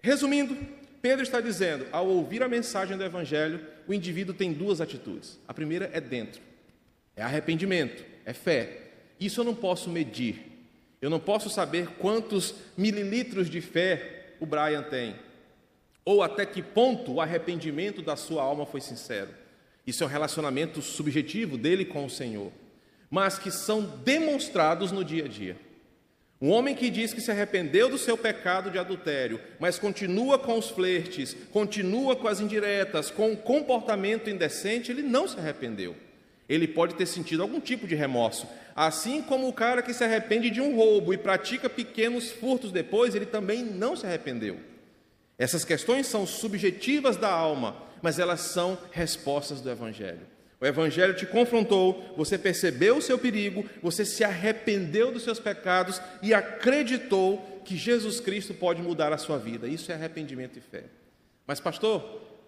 Resumindo, 0.00 0.56
Pedro 1.02 1.24
está 1.24 1.40
dizendo: 1.40 1.88
ao 1.90 2.06
ouvir 2.06 2.40
a 2.40 2.48
mensagem 2.48 2.96
do 2.96 3.02
Evangelho, 3.02 3.60
o 3.88 3.92
indivíduo 3.92 4.32
tem 4.32 4.52
duas 4.52 4.80
atitudes. 4.80 5.40
A 5.48 5.52
primeira 5.52 5.90
é 5.92 6.00
dentro, 6.00 6.40
é 7.16 7.22
arrependimento, 7.24 8.04
é 8.24 8.32
fé. 8.32 8.92
Isso 9.18 9.40
eu 9.40 9.44
não 9.44 9.56
posso 9.56 9.90
medir, 9.90 10.68
eu 11.02 11.10
não 11.10 11.18
posso 11.18 11.50
saber 11.50 11.96
quantos 11.98 12.54
mililitros 12.76 13.50
de 13.50 13.60
fé 13.60 14.36
o 14.38 14.46
Brian 14.46 14.84
tem, 14.84 15.16
ou 16.04 16.22
até 16.22 16.46
que 16.46 16.62
ponto 16.62 17.14
o 17.14 17.20
arrependimento 17.20 18.02
da 18.02 18.14
sua 18.14 18.44
alma 18.44 18.64
foi 18.64 18.80
sincero. 18.80 19.30
Isso 19.84 20.04
é 20.04 20.06
um 20.06 20.10
relacionamento 20.10 20.80
subjetivo 20.80 21.58
dele 21.58 21.84
com 21.84 22.04
o 22.04 22.10
Senhor, 22.10 22.52
mas 23.10 23.38
que 23.38 23.50
são 23.50 23.82
demonstrados 24.04 24.92
no 24.92 25.04
dia 25.04 25.24
a 25.24 25.28
dia. 25.28 25.56
Um 26.40 26.50
homem 26.50 26.74
que 26.74 26.90
diz 26.90 27.14
que 27.14 27.20
se 27.20 27.30
arrependeu 27.30 27.88
do 27.88 27.96
seu 27.96 28.16
pecado 28.18 28.70
de 28.70 28.78
adultério, 28.78 29.40
mas 29.58 29.78
continua 29.78 30.38
com 30.38 30.58
os 30.58 30.68
flertes, 30.68 31.34
continua 31.52 32.16
com 32.16 32.28
as 32.28 32.40
indiretas, 32.40 33.10
com 33.10 33.32
o 33.32 33.36
comportamento 33.36 34.28
indecente, 34.28 34.90
ele 34.90 35.02
não 35.02 35.26
se 35.26 35.38
arrependeu. 35.38 35.96
Ele 36.48 36.68
pode 36.68 36.94
ter 36.94 37.06
sentido 37.06 37.42
algum 37.42 37.60
tipo 37.60 37.86
de 37.86 37.94
remorso, 37.94 38.46
Assim 38.74 39.22
como 39.22 39.46
o 39.46 39.52
cara 39.52 39.82
que 39.82 39.94
se 39.94 40.02
arrepende 40.02 40.50
de 40.50 40.60
um 40.60 40.74
roubo 40.74 41.14
e 41.14 41.18
pratica 41.18 41.70
pequenos 41.70 42.32
furtos 42.32 42.72
depois, 42.72 43.14
ele 43.14 43.26
também 43.26 43.64
não 43.64 43.94
se 43.94 44.04
arrependeu. 44.04 44.58
Essas 45.38 45.64
questões 45.64 46.08
são 46.08 46.26
subjetivas 46.26 47.16
da 47.16 47.30
alma, 47.30 47.76
mas 48.02 48.18
elas 48.18 48.40
são 48.40 48.76
respostas 48.90 49.60
do 49.60 49.70
Evangelho. 49.70 50.26
O 50.64 50.66
Evangelho 50.66 51.12
te 51.12 51.26
confrontou, 51.26 52.14
você 52.16 52.38
percebeu 52.38 52.96
o 52.96 53.02
seu 53.02 53.18
perigo, 53.18 53.68
você 53.82 54.02
se 54.02 54.24
arrependeu 54.24 55.12
dos 55.12 55.22
seus 55.22 55.38
pecados 55.38 56.00
e 56.22 56.32
acreditou 56.32 57.60
que 57.66 57.76
Jesus 57.76 58.18
Cristo 58.18 58.54
pode 58.54 58.80
mudar 58.80 59.12
a 59.12 59.18
sua 59.18 59.36
vida. 59.36 59.68
Isso 59.68 59.92
é 59.92 59.94
arrependimento 59.94 60.58
e 60.58 60.62
fé. 60.62 60.84
Mas, 61.46 61.60
pastor, 61.60 62.00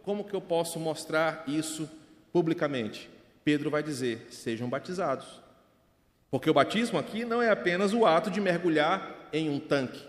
como 0.02 0.24
que 0.24 0.32
eu 0.32 0.40
posso 0.40 0.80
mostrar 0.80 1.44
isso 1.46 1.90
publicamente? 2.32 3.10
Pedro 3.44 3.68
vai 3.68 3.82
dizer: 3.82 4.26
sejam 4.30 4.66
batizados. 4.66 5.42
Porque 6.30 6.48
o 6.48 6.54
batismo 6.54 6.98
aqui 6.98 7.22
não 7.22 7.42
é 7.42 7.50
apenas 7.50 7.92
o 7.92 8.06
ato 8.06 8.30
de 8.30 8.40
mergulhar 8.40 9.28
em 9.30 9.50
um 9.50 9.60
tanque, 9.60 10.02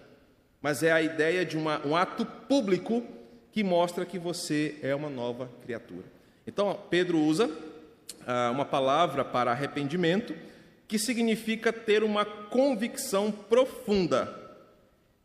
mas 0.61 0.81
é 0.81 0.93
a 0.93 1.01
ideia 1.01 1.45
de 1.45 1.57
uma, 1.57 1.85
um 1.85 1.93
ato 1.93 2.25
público 2.25 3.03
que 3.51 3.65
mostra 3.65 4.05
que 4.05 4.17
você 4.17 4.77
é 4.81 4.95
uma 4.95 5.09
nova 5.09 5.49
criatura. 5.61 6.05
Então, 6.47 6.79
Pedro 6.89 7.19
usa 7.19 7.66
uma 8.51 8.65
palavra 8.65 9.23
para 9.23 9.51
arrependimento, 9.51 10.35
que 10.87 10.99
significa 10.99 11.71
ter 11.71 12.03
uma 12.03 12.25
convicção 12.25 13.31
profunda 13.31 14.33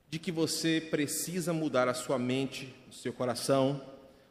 de 0.09 0.19
que 0.19 0.31
você 0.31 0.81
precisa 0.91 1.53
mudar 1.53 1.89
a 1.89 1.95
sua 1.95 2.19
mente, 2.19 2.75
o 2.91 2.93
seu 2.93 3.13
coração, 3.13 3.81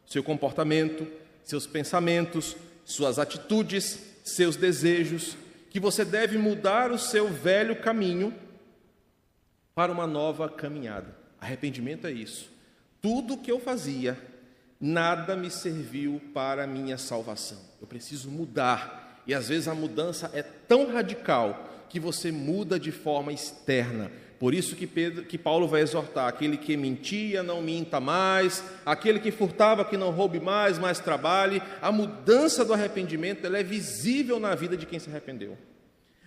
seu 0.06 0.22
comportamento, 0.22 1.06
seus 1.42 1.66
pensamentos, 1.66 2.56
suas 2.84 3.18
atitudes, 3.18 3.98
seus 4.24 4.56
desejos, 4.56 5.36
que 5.70 5.80
você 5.80 6.04
deve 6.04 6.38
mudar 6.38 6.92
o 6.92 6.98
seu 6.98 7.28
velho 7.28 7.76
caminho 7.80 8.32
para 9.74 9.90
uma 9.90 10.06
nova 10.06 10.48
caminhada. 10.48 11.16
Arrependimento 11.40 12.06
é 12.06 12.12
isso. 12.12 12.50
Tudo 13.00 13.38
que 13.38 13.50
eu 13.50 13.58
fazia, 13.58 14.16
nada 14.82 15.36
me 15.36 15.48
serviu 15.48 16.20
para 16.34 16.64
a 16.64 16.66
minha 16.66 16.98
salvação. 16.98 17.58
Eu 17.80 17.86
preciso 17.86 18.28
mudar. 18.28 19.22
E 19.24 19.32
às 19.32 19.48
vezes 19.48 19.68
a 19.68 19.74
mudança 19.74 20.28
é 20.34 20.42
tão 20.42 20.92
radical 20.92 21.68
que 21.88 22.00
você 22.00 22.32
muda 22.32 22.80
de 22.80 22.90
forma 22.90 23.32
externa. 23.32 24.10
Por 24.40 24.52
isso 24.52 24.74
que, 24.74 24.88
Pedro, 24.88 25.24
que 25.24 25.38
Paulo 25.38 25.68
vai 25.68 25.82
exortar: 25.82 26.26
aquele 26.26 26.56
que 26.56 26.76
mentia, 26.76 27.44
não 27.44 27.62
minta 27.62 28.00
mais, 28.00 28.64
aquele 28.84 29.20
que 29.20 29.30
furtava, 29.30 29.84
que 29.84 29.96
não 29.96 30.10
roube 30.10 30.40
mais, 30.40 30.80
mas 30.80 30.98
trabalhe. 30.98 31.62
A 31.80 31.92
mudança 31.92 32.64
do 32.64 32.74
arrependimento 32.74 33.46
ela 33.46 33.58
é 33.58 33.62
visível 33.62 34.40
na 34.40 34.56
vida 34.56 34.76
de 34.76 34.84
quem 34.84 34.98
se 34.98 35.08
arrependeu. 35.08 35.56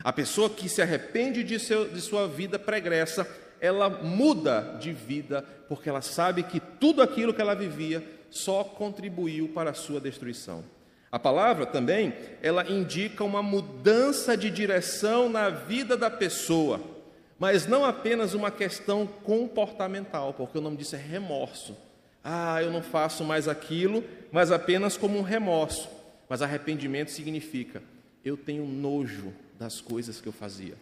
A 0.01 0.13
pessoa 0.13 0.49
que 0.49 0.69
se 0.69 0.81
arrepende 0.81 1.43
de, 1.43 1.59
seu, 1.59 1.89
de 1.89 1.99
sua 1.99 2.25
vida 2.25 2.57
pregressa, 2.57 3.27
ela 3.59 3.89
muda 3.89 4.77
de 4.79 4.93
vida, 4.93 5.43
porque 5.67 5.89
ela 5.89 6.01
sabe 6.01 6.43
que 6.43 6.59
tudo 6.59 7.01
aquilo 7.01 7.33
que 7.33 7.41
ela 7.41 7.53
vivia 7.53 8.14
só 8.37 8.63
contribuiu 8.63 9.49
para 9.49 9.71
a 9.71 9.73
sua 9.73 9.99
destruição. 9.99 10.63
A 11.11 11.17
palavra 11.17 11.65
também, 11.65 12.13
ela 12.41 12.69
indica 12.69 13.23
uma 13.23 13.41
mudança 13.41 14.35
de 14.35 14.49
direção 14.49 15.29
na 15.29 15.49
vida 15.49 15.95
da 15.95 16.09
pessoa 16.09 16.95
mas 17.37 17.67
não 17.67 17.83
apenas 17.83 18.33
uma 18.33 18.49
questão 18.49 19.05
comportamental, 19.05 20.33
porque 20.33 20.57
o 20.57 20.61
nome 20.61 20.77
disso 20.77 20.95
é 20.95 20.99
remorso. 20.99 21.75
Ah, 22.23 22.61
eu 22.63 22.71
não 22.71 22.81
faço 22.81 23.23
mais 23.23 23.47
aquilo, 23.47 24.03
mas 24.31 24.51
apenas 24.51 24.97
como 24.97 25.17
um 25.17 25.21
remorso. 25.21 25.89
Mas 26.29 26.41
arrependimento 26.41 27.11
significa 27.11 27.83
eu 28.23 28.35
tenho 28.35 28.65
nojo 28.65 29.31
das 29.59 29.79
coisas 29.79 30.19
que 30.19 30.27
eu 30.27 30.33
fazia. 30.33 30.75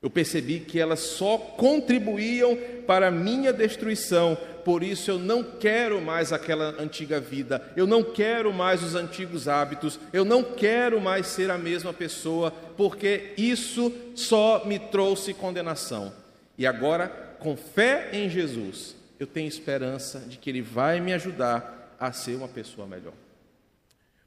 Eu 0.00 0.08
percebi 0.08 0.60
que 0.60 0.78
elas 0.78 1.00
só 1.00 1.36
contribuíam 1.36 2.56
para 2.86 3.08
a 3.08 3.10
minha 3.10 3.52
destruição, 3.52 4.38
por 4.64 4.82
isso 4.82 5.10
eu 5.10 5.18
não 5.18 5.42
quero 5.42 6.00
mais 6.00 6.32
aquela 6.32 6.80
antiga 6.80 7.18
vida, 7.18 7.72
eu 7.76 7.86
não 7.86 8.04
quero 8.04 8.52
mais 8.52 8.82
os 8.82 8.94
antigos 8.94 9.48
hábitos, 9.48 9.98
eu 10.12 10.24
não 10.24 10.44
quero 10.44 11.00
mais 11.00 11.26
ser 11.26 11.50
a 11.50 11.58
mesma 11.58 11.92
pessoa, 11.92 12.52
porque 12.76 13.32
isso 13.36 13.92
só 14.14 14.64
me 14.64 14.78
trouxe 14.78 15.34
condenação. 15.34 16.12
E 16.56 16.66
agora, 16.66 17.08
com 17.40 17.56
fé 17.56 18.10
em 18.12 18.28
Jesus, 18.28 18.94
eu 19.18 19.26
tenho 19.26 19.48
esperança 19.48 20.20
de 20.20 20.38
que 20.38 20.48
Ele 20.48 20.62
vai 20.62 21.00
me 21.00 21.12
ajudar 21.12 21.96
a 21.98 22.12
ser 22.12 22.36
uma 22.36 22.48
pessoa 22.48 22.86
melhor. 22.86 23.14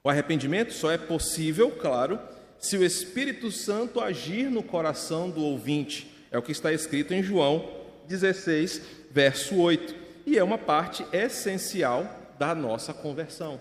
O 0.04 0.10
arrependimento 0.10 0.74
só 0.74 0.92
é 0.92 0.98
possível, 0.98 1.72
claro, 1.72 2.20
se 2.62 2.78
o 2.78 2.86
Espírito 2.86 3.52
Santo 3.52 4.00
agir 4.00 4.50
no 4.50 4.62
coração 4.62 5.32
do 5.32 5.42
ouvinte. 5.42 6.10
É 6.32 6.38
o 6.38 6.44
que 6.44 6.52
está 6.52 6.72
escrito 6.72 7.12
em 7.12 7.24
João 7.24 7.68
16, 8.08 8.82
verso 9.10 9.58
8. 9.58 9.96
E 10.28 10.38
é 10.38 10.44
uma 10.44 10.60
parte 10.60 11.04
essencial 11.12 12.36
da 12.38 12.54
nossa 12.54 12.94
conversão. 12.94 13.60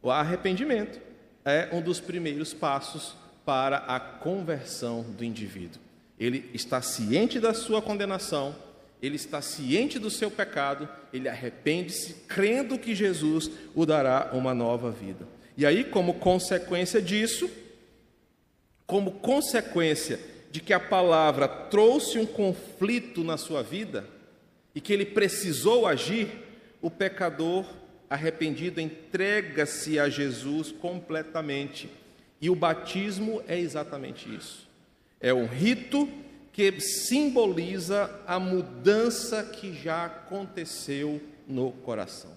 O 0.00 0.10
arrependimento 0.10 0.98
é 1.44 1.68
um 1.72 1.82
dos 1.82 2.00
primeiros 2.00 2.54
passos 2.54 3.14
para 3.44 3.76
a 3.76 4.00
conversão 4.00 5.02
do 5.02 5.22
indivíduo. 5.22 5.80
Ele 6.18 6.50
está 6.54 6.80
ciente 6.80 7.38
da 7.38 7.52
sua 7.52 7.82
condenação, 7.82 8.56
ele 9.02 9.16
está 9.16 9.42
ciente 9.42 9.98
do 9.98 10.08
seu 10.08 10.30
pecado, 10.30 10.88
ele 11.12 11.28
arrepende-se, 11.28 12.14
crendo 12.28 12.78
que 12.78 12.94
Jesus 12.94 13.50
o 13.74 13.84
dará 13.84 14.30
uma 14.32 14.54
nova 14.54 14.90
vida. 14.90 15.26
E 15.56 15.66
aí, 15.66 15.84
como 15.84 16.14
consequência 16.14 17.02
disso, 17.02 17.50
como 18.92 19.10
consequência 19.10 20.20
de 20.50 20.60
que 20.60 20.74
a 20.74 20.78
palavra 20.78 21.48
trouxe 21.48 22.18
um 22.18 22.26
conflito 22.26 23.24
na 23.24 23.38
sua 23.38 23.62
vida 23.62 24.06
e 24.74 24.82
que 24.82 24.92
ele 24.92 25.06
precisou 25.06 25.86
agir, 25.86 26.28
o 26.82 26.90
pecador 26.90 27.64
arrependido 28.10 28.82
entrega-se 28.82 29.98
a 29.98 30.10
Jesus 30.10 30.70
completamente. 30.72 31.88
E 32.38 32.50
o 32.50 32.54
batismo 32.54 33.42
é 33.48 33.58
exatamente 33.58 34.28
isso. 34.28 34.68
É 35.22 35.32
um 35.32 35.46
rito 35.46 36.06
que 36.52 36.78
simboliza 36.78 38.10
a 38.26 38.38
mudança 38.38 39.42
que 39.42 39.72
já 39.72 40.04
aconteceu 40.04 41.18
no 41.48 41.72
coração. 41.72 42.32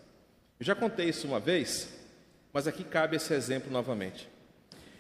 Eu 0.58 0.66
já 0.66 0.74
contei 0.74 1.10
isso 1.10 1.28
uma 1.28 1.42
vez, 1.42 1.90
mas 2.54 2.66
aqui 2.66 2.86
cabe 2.86 3.18
esse 3.18 3.34
exemplo 3.34 3.70
novamente. 3.70 4.30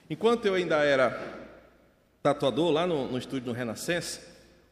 Enquanto 0.09 0.45
eu 0.45 0.55
ainda 0.55 0.83
era 0.83 1.44
tatuador 2.25 2.71
lá 2.71 2.87
no, 2.87 3.07
no 3.11 3.19
estúdio 3.19 3.45
do 3.45 3.51
Renascença, 3.51 4.19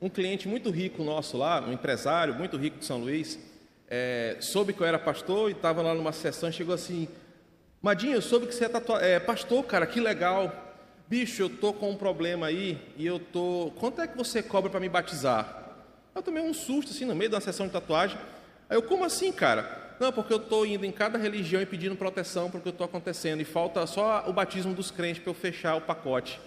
um 0.01 0.09
cliente 0.09 0.47
muito 0.47 0.71
rico 0.71 1.03
nosso 1.03 1.37
lá, 1.37 1.61
um 1.61 1.71
empresário 1.71 2.33
muito 2.33 2.57
rico 2.57 2.79
de 2.79 2.85
São 2.85 2.97
Luís, 2.97 3.37
é, 3.87 4.37
soube 4.39 4.73
que 4.73 4.81
eu 4.81 4.87
era 4.87 4.97
pastor 4.97 5.51
e 5.51 5.53
estava 5.53 5.83
lá 5.83 5.93
numa 5.93 6.11
sessão 6.11 6.49
e 6.49 6.51
chegou 6.53 6.73
assim, 6.73 7.07
Madinho, 7.79 8.15
eu 8.15 8.23
soube 8.23 8.47
que 8.47 8.55
você 8.55 8.65
é, 8.65 8.69
tatua... 8.69 8.99
é 9.05 9.19
pastor, 9.19 9.63
cara, 9.65 9.85
que 9.85 9.99
legal. 9.99 10.51
Bicho, 11.07 11.43
eu 11.43 11.49
tô 11.49 11.71
com 11.73 11.91
um 11.91 11.95
problema 11.95 12.47
aí 12.47 12.81
e 12.97 13.05
eu 13.05 13.19
tô. 13.19 13.71
Quanto 13.77 14.01
é 14.01 14.07
que 14.07 14.17
você 14.17 14.41
cobra 14.41 14.71
para 14.71 14.79
me 14.79 14.89
batizar? 14.89 15.75
Eu 16.15 16.23
tomei 16.23 16.41
um 16.41 16.53
susto 16.55 16.91
assim 16.91 17.05
no 17.05 17.13
meio 17.13 17.29
da 17.29 17.39
sessão 17.39 17.67
de 17.67 17.73
tatuagem. 17.73 18.17
Aí 18.67 18.77
eu, 18.77 18.81
como 18.81 19.03
assim, 19.03 19.31
cara? 19.31 19.95
Não, 19.99 20.11
porque 20.11 20.33
eu 20.33 20.37
estou 20.37 20.65
indo 20.65 20.85
em 20.85 20.91
cada 20.91 21.19
religião 21.19 21.61
e 21.61 21.67
pedindo 21.67 21.95
proteção 21.95 22.49
porque 22.49 22.69
eu 22.69 22.71
estou 22.71 22.85
acontecendo 22.85 23.41
e 23.41 23.45
falta 23.45 23.85
só 23.85 24.23
o 24.27 24.33
batismo 24.33 24.73
dos 24.73 24.89
crentes 24.89 25.21
para 25.21 25.29
eu 25.29 25.35
fechar 25.35 25.75
o 25.75 25.81
pacote. 25.81 26.39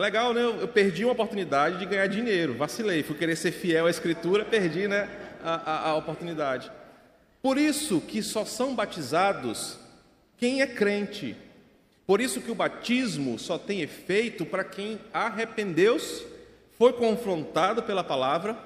Legal, 0.00 0.32
né? 0.32 0.40
Eu 0.42 0.66
perdi 0.66 1.04
uma 1.04 1.12
oportunidade 1.12 1.78
de 1.78 1.84
ganhar 1.84 2.06
dinheiro, 2.06 2.54
vacilei, 2.54 3.02
fui 3.02 3.14
querer 3.14 3.36
ser 3.36 3.52
fiel 3.52 3.84
à 3.84 3.90
Escritura, 3.90 4.46
perdi 4.46 4.88
né, 4.88 5.06
a, 5.44 5.56
a, 5.56 5.90
a 5.90 5.94
oportunidade. 5.94 6.72
Por 7.42 7.58
isso 7.58 8.00
que 8.00 8.22
só 8.22 8.46
são 8.46 8.74
batizados 8.74 9.78
quem 10.38 10.62
é 10.62 10.66
crente. 10.66 11.36
Por 12.06 12.18
isso 12.18 12.40
que 12.40 12.50
o 12.50 12.54
batismo 12.54 13.38
só 13.38 13.58
tem 13.58 13.82
efeito 13.82 14.46
para 14.46 14.64
quem 14.64 14.98
arrependeu-se, 15.12 16.26
foi 16.78 16.94
confrontado 16.94 17.82
pela 17.82 18.02
palavra 18.02 18.56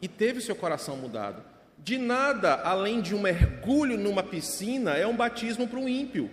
e 0.00 0.06
teve 0.06 0.40
seu 0.40 0.54
coração 0.54 0.96
mudado. 0.96 1.42
De 1.76 1.98
nada 1.98 2.54
além 2.62 3.00
de 3.00 3.16
um 3.16 3.20
mergulho 3.20 3.98
numa 3.98 4.22
piscina 4.22 4.92
é 4.92 5.04
um 5.04 5.16
batismo 5.16 5.66
para 5.66 5.80
um 5.80 5.88
ímpio. 5.88 6.30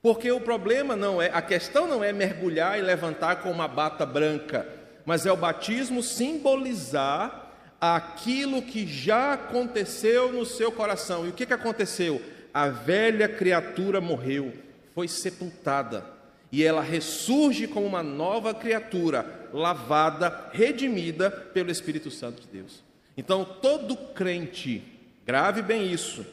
Porque 0.00 0.30
o 0.30 0.40
problema 0.40 0.94
não 0.94 1.20
é, 1.20 1.30
a 1.32 1.42
questão 1.42 1.88
não 1.88 2.04
é 2.04 2.12
mergulhar 2.12 2.78
e 2.78 2.82
levantar 2.82 3.42
com 3.42 3.50
uma 3.50 3.66
bata 3.66 4.06
branca, 4.06 4.66
mas 5.04 5.26
é 5.26 5.32
o 5.32 5.36
batismo 5.36 6.02
simbolizar 6.02 7.52
aquilo 7.80 8.62
que 8.62 8.86
já 8.86 9.32
aconteceu 9.32 10.32
no 10.32 10.44
seu 10.44 10.70
coração. 10.70 11.26
E 11.26 11.30
o 11.30 11.32
que, 11.32 11.46
que 11.46 11.52
aconteceu? 11.52 12.22
A 12.52 12.68
velha 12.68 13.28
criatura 13.28 14.00
morreu, 14.00 14.52
foi 14.94 15.08
sepultada, 15.08 16.04
e 16.50 16.64
ela 16.64 16.82
ressurge 16.82 17.66
como 17.66 17.86
uma 17.86 18.02
nova 18.02 18.54
criatura, 18.54 19.48
lavada, 19.52 20.48
redimida 20.52 21.30
pelo 21.30 21.70
Espírito 21.70 22.10
Santo 22.10 22.42
de 22.42 22.48
Deus. 22.48 22.82
Então, 23.16 23.44
todo 23.44 23.96
crente, 23.96 24.82
grave 25.26 25.60
bem 25.60 25.92
isso, 25.92 26.24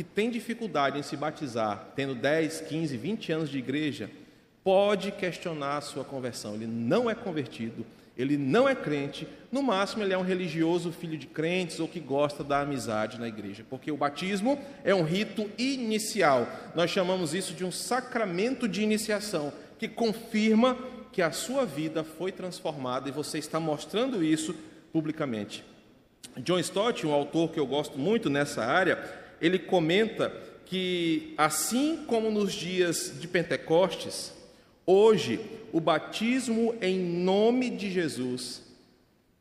que 0.00 0.04
tem 0.04 0.30
dificuldade 0.30 0.98
em 0.98 1.02
se 1.02 1.14
batizar, 1.14 1.88
tendo 1.94 2.14
10, 2.14 2.62
15, 2.62 2.96
20 2.96 3.32
anos 3.32 3.50
de 3.50 3.58
igreja, 3.58 4.10
pode 4.64 5.12
questionar 5.12 5.76
a 5.76 5.82
sua 5.82 6.04
conversão. 6.04 6.54
Ele 6.54 6.66
não 6.66 7.10
é 7.10 7.14
convertido, 7.14 7.84
ele 8.16 8.38
não 8.38 8.66
é 8.66 8.74
crente, 8.74 9.28
no 9.52 9.62
máximo 9.62 10.02
ele 10.02 10.14
é 10.14 10.16
um 10.16 10.22
religioso 10.22 10.90
filho 10.90 11.18
de 11.18 11.26
crentes 11.26 11.80
ou 11.80 11.86
que 11.86 12.00
gosta 12.00 12.42
da 12.42 12.62
amizade 12.62 13.20
na 13.20 13.28
igreja, 13.28 13.62
porque 13.68 13.92
o 13.92 13.96
batismo 13.98 14.58
é 14.82 14.94
um 14.94 15.02
rito 15.02 15.50
inicial. 15.58 16.48
Nós 16.74 16.90
chamamos 16.90 17.34
isso 17.34 17.52
de 17.52 17.62
um 17.62 17.70
sacramento 17.70 18.66
de 18.66 18.82
iniciação, 18.82 19.52
que 19.78 19.86
confirma 19.86 20.78
que 21.12 21.20
a 21.20 21.30
sua 21.30 21.66
vida 21.66 22.02
foi 22.02 22.32
transformada 22.32 23.06
e 23.06 23.12
você 23.12 23.36
está 23.36 23.60
mostrando 23.60 24.24
isso 24.24 24.54
publicamente. 24.94 25.62
John 26.38 26.58
Stott, 26.58 27.06
um 27.06 27.12
autor 27.12 27.50
que 27.50 27.60
eu 27.60 27.66
gosto 27.66 27.98
muito 27.98 28.30
nessa 28.30 28.64
área, 28.64 29.19
ele 29.40 29.58
comenta 29.58 30.32
que, 30.66 31.34
assim 31.36 32.04
como 32.06 32.30
nos 32.30 32.52
dias 32.52 33.14
de 33.20 33.26
Pentecostes, 33.26 34.32
hoje 34.86 35.40
o 35.72 35.80
batismo 35.80 36.74
em 36.80 36.98
nome 36.98 37.70
de 37.70 37.90
Jesus 37.90 38.62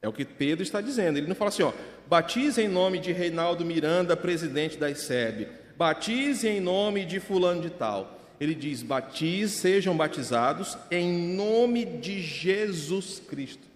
é 0.01 0.07
o 0.07 0.13
que 0.13 0.25
Pedro 0.25 0.63
está 0.63 0.81
dizendo. 0.81 1.17
Ele 1.17 1.27
não 1.27 1.35
fala 1.35 1.49
assim, 1.49 1.63
ó, 1.63 1.73
batize 2.07 2.61
em 2.61 2.67
nome 2.67 2.99
de 2.99 3.11
Reinaldo 3.11 3.65
Miranda, 3.65 4.15
presidente 4.15 4.77
da 4.77 4.89
ICEB, 4.89 5.47
batize 5.77 6.47
em 6.47 6.59
nome 6.59 7.05
de 7.05 7.19
fulano 7.19 7.61
de 7.61 7.69
tal. 7.69 8.19
Ele 8.39 8.55
diz: 8.55 8.81
batize, 8.81 9.57
sejam 9.57 9.95
batizados 9.95 10.77
em 10.89 11.35
nome 11.35 11.85
de 11.85 12.21
Jesus 12.21 13.21
Cristo. 13.27 13.67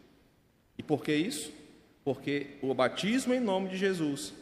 E 0.78 0.82
por 0.82 1.04
que 1.04 1.14
isso? 1.14 1.52
Porque 2.04 2.48
o 2.62 2.74
batismo 2.74 3.34
em 3.34 3.40
nome 3.40 3.70
de 3.70 3.78
Jesus 3.78 4.34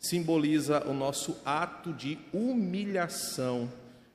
simboliza 0.00 0.82
o 0.88 0.94
nosso 0.94 1.36
ato 1.44 1.92
de 1.92 2.18
humilhação 2.32 3.70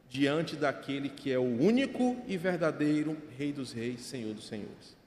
diante 0.09 0.55
daquele 0.55 1.09
que 1.09 1.31
é 1.31 1.37
o 1.37 1.43
único 1.43 2.17
e 2.27 2.35
verdadeiro 2.35 3.15
Rei 3.37 3.53
dos 3.53 3.71
Reis, 3.71 4.01
Senhor 4.01 4.33
dos 4.33 4.47
Senhores. 4.47 4.97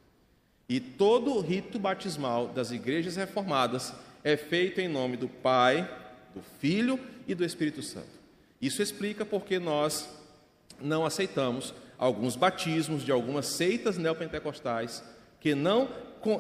E 0.69 0.79
todo 0.79 1.35
o 1.35 1.41
rito 1.41 1.79
batismal 1.79 2.49
das 2.49 2.71
igrejas 2.71 3.17
reformadas 3.17 3.93
é 4.23 4.37
feito 4.37 4.81
em 4.81 4.87
nome 4.87 5.17
do 5.17 5.29
Pai, 5.29 5.89
do 6.35 6.43
Filho 6.61 7.01
e 7.27 7.35
do 7.35 7.45
Espírito 7.45 7.83
Santo. 7.83 8.07
Isso 8.61 8.81
explica 8.81 9.25
porque 9.25 9.59
nós 9.59 10.09
não 10.81 11.05
aceitamos 11.05 11.75
alguns 11.97 12.37
batismos 12.37 13.03
de 13.03 13.11
algumas 13.11 13.47
seitas 13.47 13.99
neopentecostais 13.99 15.03
que 15.41 15.55
não 15.55 15.89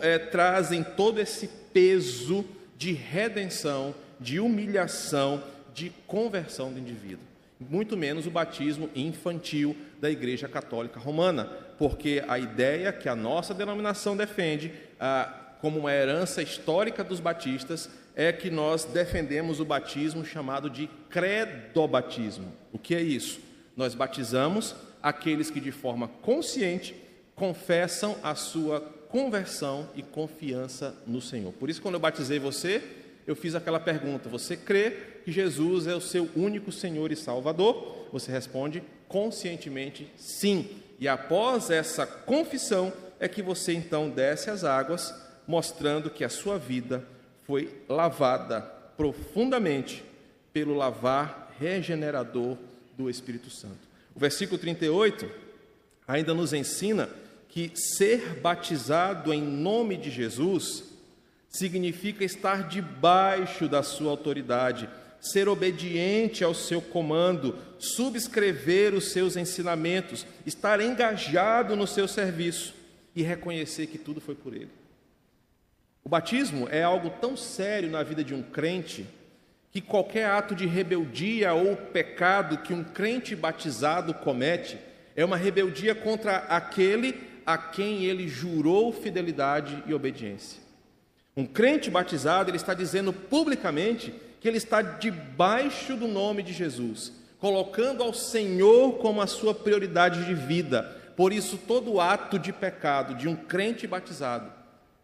é, 0.01 0.19
trazem 0.19 0.85
todo 0.85 1.21
esse 1.21 1.49
peso 1.73 2.45
de 2.77 2.93
redenção 2.93 3.95
de 4.21 4.41
humilhação, 4.41 5.43
de 5.75 5.91
conversão 6.07 6.73
do 6.73 6.79
indivíduo. 6.79 7.25
Muito 7.61 7.97
menos 7.97 8.27
o 8.27 8.31
batismo 8.31 8.89
infantil 8.95 9.77
da 10.01 10.11
Igreja 10.11 10.49
Católica 10.49 11.01
Romana, 11.01 11.45
porque 11.77 12.23
a 12.29 12.39
ideia 12.39 12.93
que 12.93 13.09
a 13.09 13.17
nossa 13.17 13.53
denominação 13.53 14.17
defende, 14.17 14.73
ah, 15.01 15.57
como 15.61 15.81
uma 15.81 15.93
herança 15.93 16.41
histórica 16.41 17.03
dos 17.03 17.19
batistas, 17.19 17.91
é 18.15 18.33
que 18.33 18.51
nós 18.51 18.85
defendemos 18.85 19.61
o 19.61 19.65
batismo 19.65 20.25
chamado 20.25 20.71
de 20.71 20.89
credobatismo. 21.09 22.53
O 22.73 22.79
que 22.79 22.95
é 22.95 23.01
isso? 23.01 23.41
Nós 23.77 23.95
batizamos 23.95 24.75
aqueles 25.03 25.51
que 25.51 25.61
de 25.61 25.71
forma 25.71 26.09
consciente 26.23 26.95
confessam 27.35 28.17
a 28.23 28.35
sua 28.35 28.81
conversão 29.09 29.89
e 29.95 30.03
confiança 30.03 30.95
no 31.07 31.21
Senhor. 31.21 31.53
Por 31.53 31.71
isso, 31.71 31.81
quando 31.81 31.95
eu 31.95 32.01
batizei 32.01 32.39
você, 32.39 32.83
eu 33.29 33.37
fiz 33.37 33.55
aquela 33.55 33.79
pergunta: 33.79 34.27
Você 34.31 34.57
crê 34.57 34.91
que 35.23 35.31
Jesus 35.31 35.87
é 35.87 35.95
o 35.95 36.01
seu 36.01 36.31
único 36.35 36.73
Senhor 36.73 37.13
e 37.13 37.17
Salvador? 37.17 38.09
Você 38.11 38.33
responde 38.33 38.83
conscientemente 39.07 40.11
sim. 40.17 40.71
E 40.99 41.07
após 41.07 41.69
essa 41.69 42.07
confissão, 42.07 42.91
é 43.21 43.29
que 43.29 43.43
você 43.43 43.75
então 43.75 44.09
desce 44.09 44.49
as 44.49 44.65
águas, 44.65 45.15
mostrando 45.47 46.09
que 46.09 46.25
a 46.25 46.29
sua 46.31 46.59
vida 46.59 47.05
foi 47.47 47.71
lavada 47.87 48.63
profundamente 48.97 50.03
pelo 50.51 50.75
lavar 50.75 51.55
regenerador 51.61 52.57
do 52.97 53.11
Espírito 53.11 53.51
Santo. 53.51 53.77
O 54.15 54.19
versículo 54.19 54.59
38 54.59 55.31
ainda 56.07 56.33
nos 56.33 56.55
ensina 56.55 57.11
que 57.49 57.73
ser 57.75 58.41
batizado 58.41 59.35
em 59.35 59.43
nome 59.43 59.99
de 59.99 60.11
Jesus 60.11 60.88
significa 61.49 62.25
estar 62.25 62.69
debaixo 62.69 63.69
da 63.69 63.83
sua 63.83 64.11
autoridade, 64.11 64.89
ser 65.21 65.49
obediente 65.49 66.45
ao 66.45 66.55
seu 66.55 66.81
comando, 66.81 67.57
subscrever 67.79 68.95
os 68.95 69.11
seus 69.11 69.37
ensinamentos, 69.37 70.27
estar 70.47 70.81
engajado 70.81 71.75
no 71.75 71.87
seu 71.87 72.07
serviço 72.07 72.75
e 73.15 73.23
reconhecer 73.23 73.87
que 73.87 73.99
tudo 73.99 74.21
foi 74.21 74.35
por 74.35 74.55
ele. 74.55 74.71
O 76.05 76.09
batismo 76.09 76.69
é 76.71 76.83
algo 76.83 77.11
tão 77.21 77.37
sério 77.37 77.91
na 77.91 78.03
vida 78.03 78.23
de 78.23 78.35
um 78.35 78.43
crente 78.43 79.07
que 79.71 79.81
qualquer 79.81 80.27
ato 80.27 80.55
de 80.55 80.67
rebeldia 80.67 81.53
ou 81.53 81.77
pecado 81.77 82.59
que 82.59 82.73
um 82.73 82.83
crente 82.83 83.37
batizado 83.37 84.15
comete 84.15 84.79
é 85.15 85.25
uma 85.25 85.37
rebeldia 85.37 85.95
contra 85.95 86.37
aquele 86.37 87.15
a 87.45 87.59
quem 87.59 88.05
ele 88.05 88.29
jurou 88.29 88.93
fidelidade 88.93 89.83
e 89.87 89.93
obediência. 89.93 90.68
Um 91.39 91.47
crente 91.47 91.89
batizado, 91.89 92.51
ele 92.51 92.57
está 92.57 92.75
dizendo 92.75 93.13
publicamente 93.13 94.13
que 94.41 94.49
ele 94.49 94.57
está 94.57 94.83
debaixo 94.83 95.95
do 95.95 96.09
nome 96.09 96.43
de 96.43 96.53
Jesus, 96.53 97.13
colocando 97.39 98.03
ao 98.03 98.13
Senhor 98.13 98.95
como 98.95 99.23
a 99.23 99.27
sua 99.29 99.55
prioridade 99.55 100.25
de 100.25 100.35
vida. 100.35 100.83
Por 101.17 101.33
isso, 101.33 101.57
todo 101.57 102.01
ato 102.01 102.41
de 102.41 102.53
pecado 102.53 103.15
de 103.15 103.29
um 103.29 103.37
crente 103.37 103.87
batizado 103.87 104.53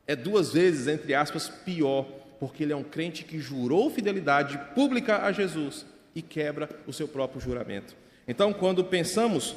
é 0.09 0.16
duas 0.16 0.53
vezes, 0.53 0.88
entre 0.88 1.14
aspas, 1.14 1.49
pior, 1.49 2.05
porque 2.40 2.64
ele 2.64 2.73
é 2.73 2.77
um 2.77 2.83
crente 2.83 3.23
que 3.23 3.38
jurou 3.38 3.88
fidelidade 3.88 4.59
pública 4.75 5.23
a 5.25 5.31
Jesus 5.31 5.87
e 6.16 6.20
quebra 6.20 6.68
o 6.85 6.92
seu 6.92 7.07
próprio 7.07 7.40
juramento. 7.40 7.94
Então, 8.27 8.53
quando 8.53 8.83
pensamos 8.83 9.55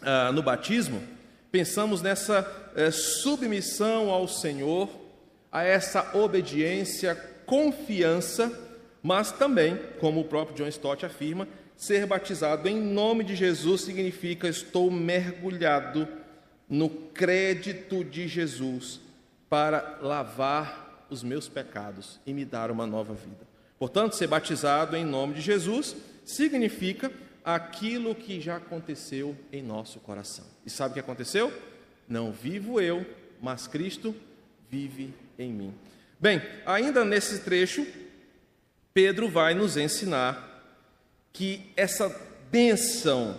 ah, 0.00 0.32
no 0.32 0.42
batismo, 0.42 1.02
pensamos 1.52 2.00
nessa 2.00 2.50
eh, 2.74 2.90
submissão 2.90 4.08
ao 4.08 4.26
Senhor 4.26 4.99
a 5.50 5.62
essa 5.62 6.16
obediência, 6.16 7.14
confiança, 7.46 8.52
mas 9.02 9.32
também, 9.32 9.78
como 9.98 10.20
o 10.20 10.24
próprio 10.24 10.56
John 10.56 10.68
Stott 10.68 11.04
afirma, 11.04 11.48
ser 11.76 12.06
batizado 12.06 12.68
em 12.68 12.80
nome 12.80 13.24
de 13.24 13.34
Jesus 13.34 13.80
significa 13.80 14.46
estou 14.48 14.90
mergulhado 14.90 16.06
no 16.68 16.88
crédito 16.88 18.04
de 18.04 18.28
Jesus 18.28 19.00
para 19.48 19.98
lavar 20.00 21.06
os 21.10 21.22
meus 21.22 21.48
pecados 21.48 22.20
e 22.24 22.32
me 22.32 22.44
dar 22.44 22.70
uma 22.70 22.86
nova 22.86 23.14
vida. 23.14 23.48
Portanto, 23.78 24.14
ser 24.14 24.28
batizado 24.28 24.94
em 24.94 25.04
nome 25.04 25.34
de 25.34 25.40
Jesus 25.40 25.96
significa 26.24 27.10
aquilo 27.42 28.14
que 28.14 28.40
já 28.40 28.56
aconteceu 28.56 29.34
em 29.50 29.62
nosso 29.62 29.98
coração. 30.00 30.44
E 30.64 30.70
sabe 30.70 30.90
o 30.90 30.94
que 30.94 31.00
aconteceu? 31.00 31.52
Não 32.06 32.30
vivo 32.30 32.80
eu, 32.80 33.04
mas 33.40 33.66
Cristo 33.66 34.14
vive 34.68 35.12
em 35.42 35.52
mim. 35.52 35.74
Bem, 36.18 36.42
ainda 36.66 37.04
nesse 37.04 37.40
trecho, 37.40 37.86
Pedro 38.92 39.28
vai 39.28 39.54
nos 39.54 39.76
ensinar 39.76 40.62
que 41.32 41.72
essa 41.76 42.14
bênção 42.50 43.38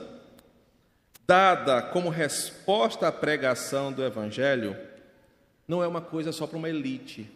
dada 1.28 1.82
como 1.82 2.10
resposta 2.10 3.08
à 3.08 3.12
pregação 3.12 3.92
do 3.94 4.04
Evangelho 4.04 4.76
não 5.68 5.84
é 5.84 5.88
uma 5.88 6.02
coisa 6.02 6.32
só 6.32 6.48
para 6.48 6.58
uma 6.58 6.70
elite, 6.70 7.30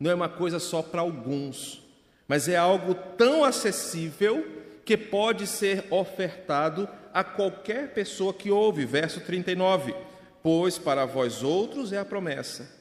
não 0.00 0.10
é 0.10 0.14
uma 0.14 0.28
coisa 0.28 0.58
só 0.58 0.82
para 0.82 1.00
alguns, 1.00 1.84
mas 2.26 2.48
é 2.48 2.56
algo 2.56 2.94
tão 2.94 3.44
acessível 3.44 4.64
que 4.84 4.96
pode 4.96 5.46
ser 5.46 5.84
ofertado 5.90 6.88
a 7.12 7.22
qualquer 7.22 7.92
pessoa 7.92 8.32
que 8.32 8.50
ouve. 8.50 8.86
Verso 8.86 9.20
39: 9.20 9.94
Pois 10.42 10.78
para 10.78 11.04
vós 11.04 11.42
outros 11.42 11.92
é 11.92 11.98
a 11.98 12.04
promessa 12.04 12.77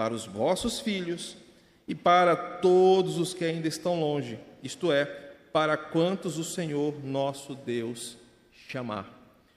para 0.00 0.14
os 0.14 0.24
vossos 0.24 0.80
filhos 0.80 1.36
e 1.86 1.94
para 1.94 2.34
todos 2.34 3.18
os 3.18 3.34
que 3.34 3.44
ainda 3.44 3.68
estão 3.68 4.00
longe, 4.00 4.40
isto 4.62 4.90
é, 4.90 5.04
para 5.52 5.76
quantos 5.76 6.38
o 6.38 6.42
Senhor 6.42 7.04
nosso 7.04 7.54
Deus 7.54 8.16
chamar. 8.66 9.06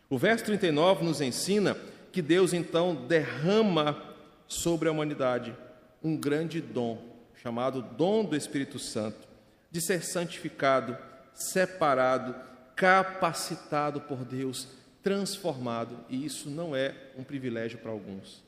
O 0.10 0.18
verso 0.18 0.44
39 0.44 1.06
nos 1.06 1.22
ensina 1.22 1.78
que 2.12 2.22
Deus 2.22 2.52
então 2.52 2.94
derrama 2.94 4.04
sobre 4.46 4.90
a 4.90 4.92
humanidade 4.92 5.56
um 6.04 6.18
grande 6.18 6.60
dom, 6.60 7.02
chamado 7.42 7.82
dom 7.82 8.26
do 8.26 8.36
Espírito 8.36 8.78
Santo, 8.78 9.26
de 9.72 9.80
ser 9.80 10.04
santificado, 10.04 10.98
separado, 11.34 12.36
capacitado 12.76 14.02
por 14.02 14.26
Deus, 14.26 14.68
transformado, 15.02 16.00
e 16.10 16.26
isso 16.26 16.50
não 16.50 16.76
é 16.76 16.94
um 17.18 17.24
privilégio 17.24 17.80
para 17.80 17.92
alguns. 17.92 18.44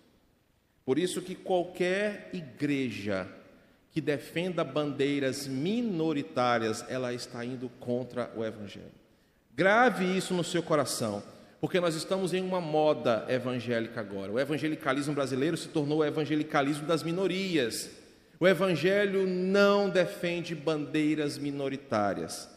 Por 0.85 0.99
isso 0.99 1.21
que 1.21 1.33
qualquer 1.33 2.29
igreja 2.31 3.27
que 3.91 3.99
defenda 3.99 4.63
bandeiras 4.63 5.47
minoritárias, 5.47 6.85
ela 6.89 7.13
está 7.13 7.43
indo 7.43 7.69
contra 7.79 8.29
o 8.35 8.43
evangelho. 8.43 8.91
Grave 9.55 10.05
isso 10.17 10.33
no 10.33 10.43
seu 10.43 10.61
coração, 10.61 11.23
porque 11.61 11.79
nós 11.79 11.95
estamos 11.95 12.33
em 12.33 12.43
uma 12.43 12.59
moda 12.59 13.25
evangélica 13.29 14.01
agora. 14.01 14.33
O 14.33 14.39
evangelicalismo 14.39 15.13
brasileiro 15.15 15.55
se 15.55 15.69
tornou 15.69 15.99
o 15.99 16.05
evangelicalismo 16.05 16.85
das 16.85 17.03
minorias. 17.03 17.89
O 18.37 18.45
evangelho 18.45 19.25
não 19.25 19.89
defende 19.89 20.53
bandeiras 20.53 21.37
minoritárias. 21.37 22.49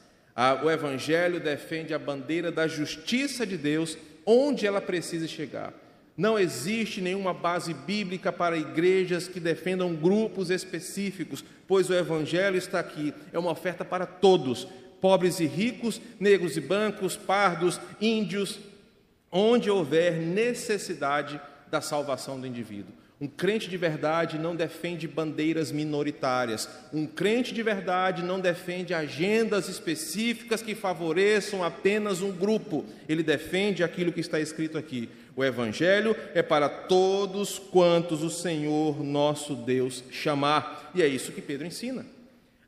O 0.65 0.71
evangelho 0.71 1.41
defende 1.41 1.95
a 1.95 1.99
bandeira 1.99 2.51
da 2.51 2.67
justiça 2.67 3.47
de 3.47 3.57
Deus 3.57 3.97
onde 4.27 4.67
ela 4.67 4.81
precisa 4.81 5.27
chegar. 5.29 5.73
Não 6.19 6.37
existe 6.37 7.01
nenhuma 7.01 7.33
base 7.33 7.73
bíblica 7.73 8.33
para 8.33 8.59
igrejas 8.59 9.29
que 9.29 9.39
defendam 9.39 9.95
grupos 9.95 10.51
específicos, 10.51 11.45
pois 11.69 11.89
o 11.89 11.95
Evangelho 11.95 12.57
está 12.57 12.81
aqui, 12.81 13.15
é 13.33 13.39
uma 13.39 13.53
oferta 13.53 13.85
para 13.85 14.05
todos, 14.05 14.67
pobres 15.01 15.39
e 15.39 15.47
ricos, 15.47 16.01
negros 16.19 16.57
e 16.57 16.61
brancos, 16.61 17.17
pardos, 17.17 17.81
índios, 18.01 18.59
onde 19.31 19.71
houver 19.71 20.15
necessidade 20.15 21.41
da 21.71 21.81
salvação 21.81 22.41
do 22.41 22.49
indivíduo. 22.49 22.93
Um 23.21 23.27
crente 23.27 23.69
de 23.69 23.77
verdade 23.77 24.39
não 24.39 24.55
defende 24.55 25.07
bandeiras 25.07 25.73
minoritárias. 25.73 26.69
Um 26.93 27.05
crente 27.05 27.53
de 27.53 27.63
verdade 27.65 28.23
não 28.23 28.39
defende 28.39 28.95
agendas 28.95 29.69
específicas 29.69 30.63
que 30.63 30.75
favoreçam 30.75 31.65
apenas 31.65 32.23
um 32.23 32.31
grupo. 32.31 32.85
Ele 33.09 33.25
defende 33.25 33.83
aquilo 33.83 34.13
que 34.13 34.21
está 34.21 34.39
escrito 34.39 34.79
aqui. 34.79 35.09
O 35.39 35.45
Evangelho 35.45 36.17
é 36.35 36.43
para 36.43 36.69
todos 36.69 37.61
quantos 37.61 38.25
o 38.25 38.29
Senhor 38.29 39.05
nosso 39.05 39.55
Deus 39.55 40.03
chamar. 40.11 40.91
E 40.97 41.01
é 41.01 41.07
isso 41.07 41.31
que 41.31 41.41
Pedro 41.41 41.65
ensina. 41.65 42.05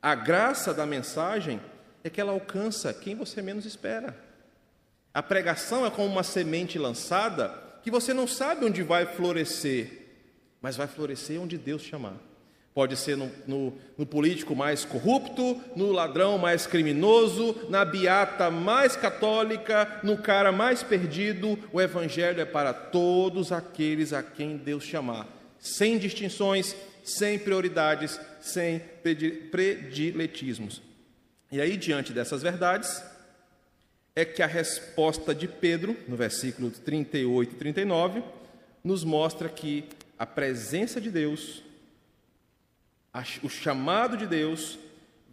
A 0.00 0.14
graça 0.14 0.72
da 0.72 0.86
mensagem 0.86 1.60
é 2.04 2.08
que 2.08 2.20
ela 2.20 2.30
alcança 2.30 2.94
quem 2.94 3.16
você 3.16 3.42
menos 3.42 3.66
espera. 3.66 4.16
A 5.12 5.20
pregação 5.20 5.84
é 5.84 5.90
como 5.90 6.06
uma 6.06 6.22
semente 6.22 6.78
lançada 6.78 7.52
que 7.82 7.90
você 7.90 8.14
não 8.14 8.28
sabe 8.28 8.64
onde 8.64 8.84
vai 8.84 9.04
florescer 9.04 9.96
mas 10.62 10.76
vai 10.76 10.86
florescer 10.86 11.40
onde 11.40 11.58
Deus 11.58 11.82
chamar. 11.82 12.14
Pode 12.72 12.96
ser 12.96 13.16
no, 13.16 13.30
no, 13.48 13.72
no, 13.98 14.06
político 14.06 14.54
mais 14.54 14.84
corrupto, 14.84 15.60
no 15.74 15.90
ladrão 15.90 16.38
mais 16.38 16.66
criminoso, 16.68 17.56
na 17.68 17.84
beata 17.84 18.48
mais 18.48 18.94
católica, 18.94 20.00
no 20.04 20.16
cara 20.18 20.52
mais 20.52 20.82
perdido. 20.82 21.58
O 21.72 21.80
Evangelho 21.80 22.40
é 22.40 22.44
para 22.44 22.72
todos 22.72 23.50
aqueles 23.50 24.12
a 24.12 24.22
quem 24.22 24.56
Deus 24.56 24.84
chamar, 24.84 25.26
sem 25.58 25.98
distinções, 25.98 26.76
sem 27.02 27.40
prioridades, 27.40 28.20
sem 28.40 28.80
prediletismos. 29.50 30.80
E 31.50 31.60
aí, 31.60 31.76
diante 31.76 32.12
dessas 32.12 32.42
verdades, 32.42 33.02
é 34.14 34.24
que 34.24 34.42
a 34.42 34.46
resposta 34.46 35.34
de 35.34 35.48
Pedro, 35.48 35.96
no 36.06 36.16
versículo 36.16 36.70
38 36.70 37.52
e 37.52 37.56
39, 37.56 38.22
nos 38.84 39.02
mostra 39.02 39.48
que 39.48 39.84
a 40.16 40.24
presença 40.24 41.00
de 41.00 41.10
Deus, 41.10 41.62
o 43.42 43.48
chamado 43.48 44.16
de 44.16 44.26
Deus, 44.26 44.78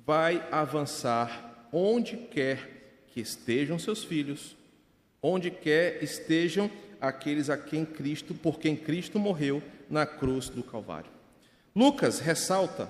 vai 0.06 0.44
avançar 0.52 1.68
onde 1.72 2.18
quer 2.18 3.04
que 3.10 3.20
estejam 3.20 3.78
seus 3.78 4.04
filhos, 4.04 4.56
onde 5.22 5.52
quer 5.52 6.04
estejam 6.04 6.72
aqueles 7.00 7.50
a 7.50 7.58
quem 7.58 7.86
Cristo, 7.86 8.34
por 8.34 8.60
quem 8.60 8.76
Cristo 8.76 9.20
morreu 9.20 9.62
na 9.90 10.06
cruz 10.06 10.50
do 10.50 10.64
Calvário. 10.64 11.12
Lucas 11.76 12.20
ressalta 12.20 12.90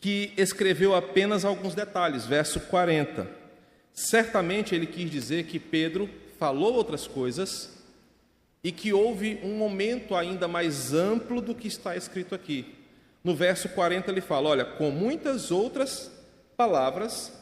que 0.00 0.32
escreveu 0.36 0.94
apenas 0.94 1.44
alguns 1.44 1.74
detalhes, 1.74 2.26
verso 2.26 2.60
40. 2.60 3.28
Certamente 3.92 4.74
ele 4.74 4.86
quis 4.86 5.10
dizer 5.10 5.46
que 5.46 5.58
Pedro 5.58 6.08
falou 6.38 6.74
outras 6.74 7.06
coisas 7.06 7.82
e 8.62 8.70
que 8.70 8.92
houve 8.92 9.40
um 9.42 9.56
momento 9.56 10.14
ainda 10.14 10.46
mais 10.46 10.92
amplo 10.92 11.40
do 11.40 11.54
que 11.54 11.66
está 11.66 11.96
escrito 11.96 12.34
aqui. 12.34 12.75
No 13.26 13.34
verso 13.34 13.68
40 13.70 14.08
ele 14.08 14.20
fala: 14.20 14.50
Olha, 14.50 14.64
com 14.64 14.88
muitas 14.92 15.50
outras 15.50 16.12
palavras, 16.56 17.32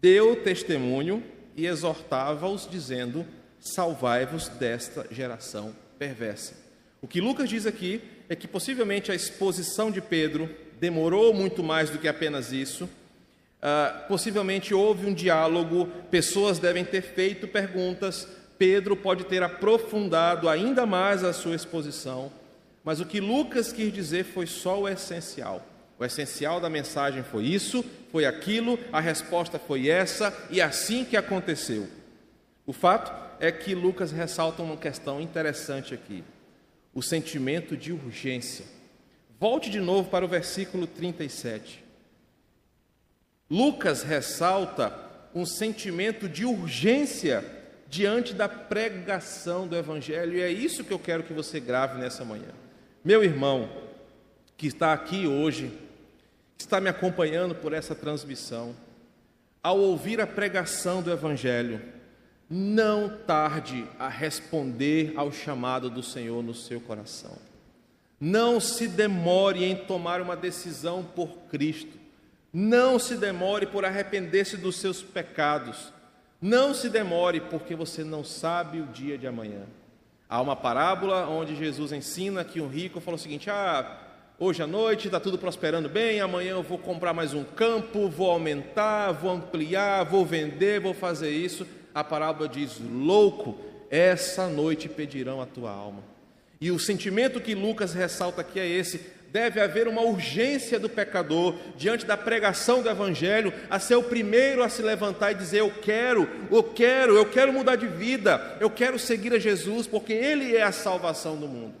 deu 0.00 0.36
testemunho 0.36 1.20
e 1.56 1.66
exortava-os, 1.66 2.68
dizendo: 2.70 3.26
Salvai-vos 3.58 4.46
desta 4.50 5.04
geração 5.10 5.74
perversa. 5.98 6.54
O 7.02 7.08
que 7.08 7.20
Lucas 7.20 7.48
diz 7.48 7.66
aqui 7.66 8.00
é 8.28 8.36
que 8.36 8.46
possivelmente 8.46 9.10
a 9.10 9.14
exposição 9.16 9.90
de 9.90 10.00
Pedro 10.00 10.48
demorou 10.78 11.34
muito 11.34 11.60
mais 11.60 11.90
do 11.90 11.98
que 11.98 12.06
apenas 12.06 12.52
isso. 12.52 12.84
Uh, 12.84 14.06
possivelmente 14.06 14.72
houve 14.72 15.06
um 15.06 15.12
diálogo, 15.12 15.88
pessoas 16.08 16.60
devem 16.60 16.84
ter 16.84 17.02
feito 17.02 17.48
perguntas, 17.48 18.28
Pedro 18.56 18.94
pode 18.94 19.24
ter 19.24 19.42
aprofundado 19.42 20.48
ainda 20.48 20.86
mais 20.86 21.24
a 21.24 21.32
sua 21.32 21.56
exposição, 21.56 22.30
mas 22.84 23.00
o 23.00 23.06
que 23.06 23.20
Lucas 23.20 23.72
quis 23.72 23.92
dizer 23.92 24.24
foi 24.24 24.46
só 24.46 24.80
o 24.80 24.88
essencial. 24.88 25.66
O 25.98 26.04
essencial 26.04 26.60
da 26.60 26.70
mensagem 26.70 27.22
foi 27.22 27.44
isso, 27.44 27.84
foi 28.10 28.24
aquilo, 28.24 28.78
a 28.90 29.00
resposta 29.00 29.58
foi 29.58 29.88
essa 29.88 30.34
e 30.50 30.60
assim 30.60 31.04
que 31.04 31.16
aconteceu. 31.16 31.86
O 32.66 32.72
fato 32.72 33.12
é 33.38 33.52
que 33.52 33.74
Lucas 33.74 34.10
ressalta 34.10 34.62
uma 34.62 34.76
questão 34.76 35.20
interessante 35.20 35.92
aqui: 35.92 36.24
o 36.94 37.02
sentimento 37.02 37.76
de 37.76 37.92
urgência. 37.92 38.64
Volte 39.38 39.68
de 39.70 39.80
novo 39.80 40.08
para 40.08 40.24
o 40.24 40.28
versículo 40.28 40.86
37. 40.86 41.84
Lucas 43.50 44.02
ressalta 44.02 44.96
um 45.34 45.44
sentimento 45.44 46.28
de 46.28 46.44
urgência 46.44 47.44
diante 47.88 48.32
da 48.32 48.48
pregação 48.48 49.66
do 49.66 49.76
Evangelho, 49.76 50.34
e 50.34 50.40
é 50.40 50.50
isso 50.50 50.84
que 50.84 50.92
eu 50.92 50.98
quero 50.98 51.24
que 51.24 51.32
você 51.32 51.58
grave 51.58 52.00
nessa 52.00 52.24
manhã. 52.24 52.54
Meu 53.02 53.24
irmão, 53.24 53.66
que 54.58 54.66
está 54.66 54.92
aqui 54.92 55.26
hoje, 55.26 55.72
que 56.58 56.64
está 56.64 56.78
me 56.82 56.90
acompanhando 56.90 57.54
por 57.54 57.72
essa 57.72 57.94
transmissão, 57.94 58.76
ao 59.62 59.78
ouvir 59.78 60.20
a 60.20 60.26
pregação 60.26 61.00
do 61.00 61.10
Evangelho, 61.10 61.80
não 62.48 63.08
tarde 63.08 63.86
a 63.98 64.06
responder 64.06 65.14
ao 65.16 65.32
chamado 65.32 65.88
do 65.88 66.02
Senhor 66.02 66.42
no 66.42 66.52
seu 66.52 66.78
coração. 66.78 67.38
Não 68.20 68.60
se 68.60 68.86
demore 68.86 69.64
em 69.64 69.74
tomar 69.74 70.20
uma 70.20 70.36
decisão 70.36 71.02
por 71.02 71.28
Cristo. 71.50 71.98
Não 72.52 72.98
se 72.98 73.16
demore 73.16 73.64
por 73.64 73.86
arrepender-se 73.86 74.58
dos 74.58 74.76
seus 74.76 75.02
pecados. 75.02 75.90
Não 76.38 76.74
se 76.74 76.90
demore, 76.90 77.40
porque 77.40 77.74
você 77.74 78.04
não 78.04 78.22
sabe 78.22 78.80
o 78.80 78.86
dia 78.86 79.16
de 79.16 79.26
amanhã. 79.26 79.62
Há 80.30 80.40
uma 80.40 80.54
parábola 80.54 81.28
onde 81.28 81.56
Jesus 81.56 81.90
ensina 81.90 82.44
que 82.44 82.60
um 82.60 82.68
rico 82.68 83.00
falou 83.00 83.18
o 83.18 83.20
seguinte: 83.20 83.50
Ah, 83.50 83.98
hoje 84.38 84.62
à 84.62 84.66
noite 84.66 85.08
está 85.08 85.18
tudo 85.18 85.36
prosperando 85.36 85.88
bem, 85.88 86.20
amanhã 86.20 86.52
eu 86.52 86.62
vou 86.62 86.78
comprar 86.78 87.12
mais 87.12 87.34
um 87.34 87.42
campo, 87.42 88.08
vou 88.08 88.30
aumentar, 88.30 89.10
vou 89.10 89.32
ampliar, 89.32 90.04
vou 90.04 90.24
vender, 90.24 90.78
vou 90.78 90.94
fazer 90.94 91.30
isso. 91.30 91.66
A 91.92 92.04
parábola 92.04 92.48
diz: 92.48 92.80
Louco, 92.80 93.58
essa 93.90 94.46
noite 94.46 94.88
pedirão 94.88 95.42
a 95.42 95.46
tua 95.46 95.72
alma. 95.72 96.04
E 96.60 96.70
o 96.70 96.78
sentimento 96.78 97.40
que 97.40 97.56
Lucas 97.56 97.92
ressalta 97.92 98.42
aqui 98.42 98.60
é 98.60 98.68
esse: 98.68 99.04
deve 99.32 99.60
haver 99.60 99.86
uma 99.86 100.02
urgência 100.02 100.78
do 100.78 100.88
pecador 100.88 101.54
diante 101.76 102.04
da 102.04 102.16
pregação 102.16 102.82
do 102.82 102.88
Evangelho 102.88 103.52
a 103.68 103.78
ser 103.78 103.94
o 103.94 104.02
primeiro 104.02 104.62
a 104.62 104.68
se 104.68 104.82
levantar 104.82 105.32
e 105.32 105.36
dizer: 105.36 105.60
Eu 105.60 105.70
quero, 105.70 106.28
eu 106.50 106.62
quero, 106.62 107.16
eu 107.16 107.26
quero 107.26 107.52
mudar 107.52 107.76
de 107.76 107.86
vida, 107.86 108.56
eu 108.60 108.70
quero 108.70 108.98
seguir 108.98 109.32
a 109.32 109.38
Jesus, 109.38 109.86
porque 109.86 110.12
Ele 110.12 110.56
é 110.56 110.62
a 110.62 110.72
salvação 110.72 111.36
do 111.36 111.46
mundo. 111.46 111.74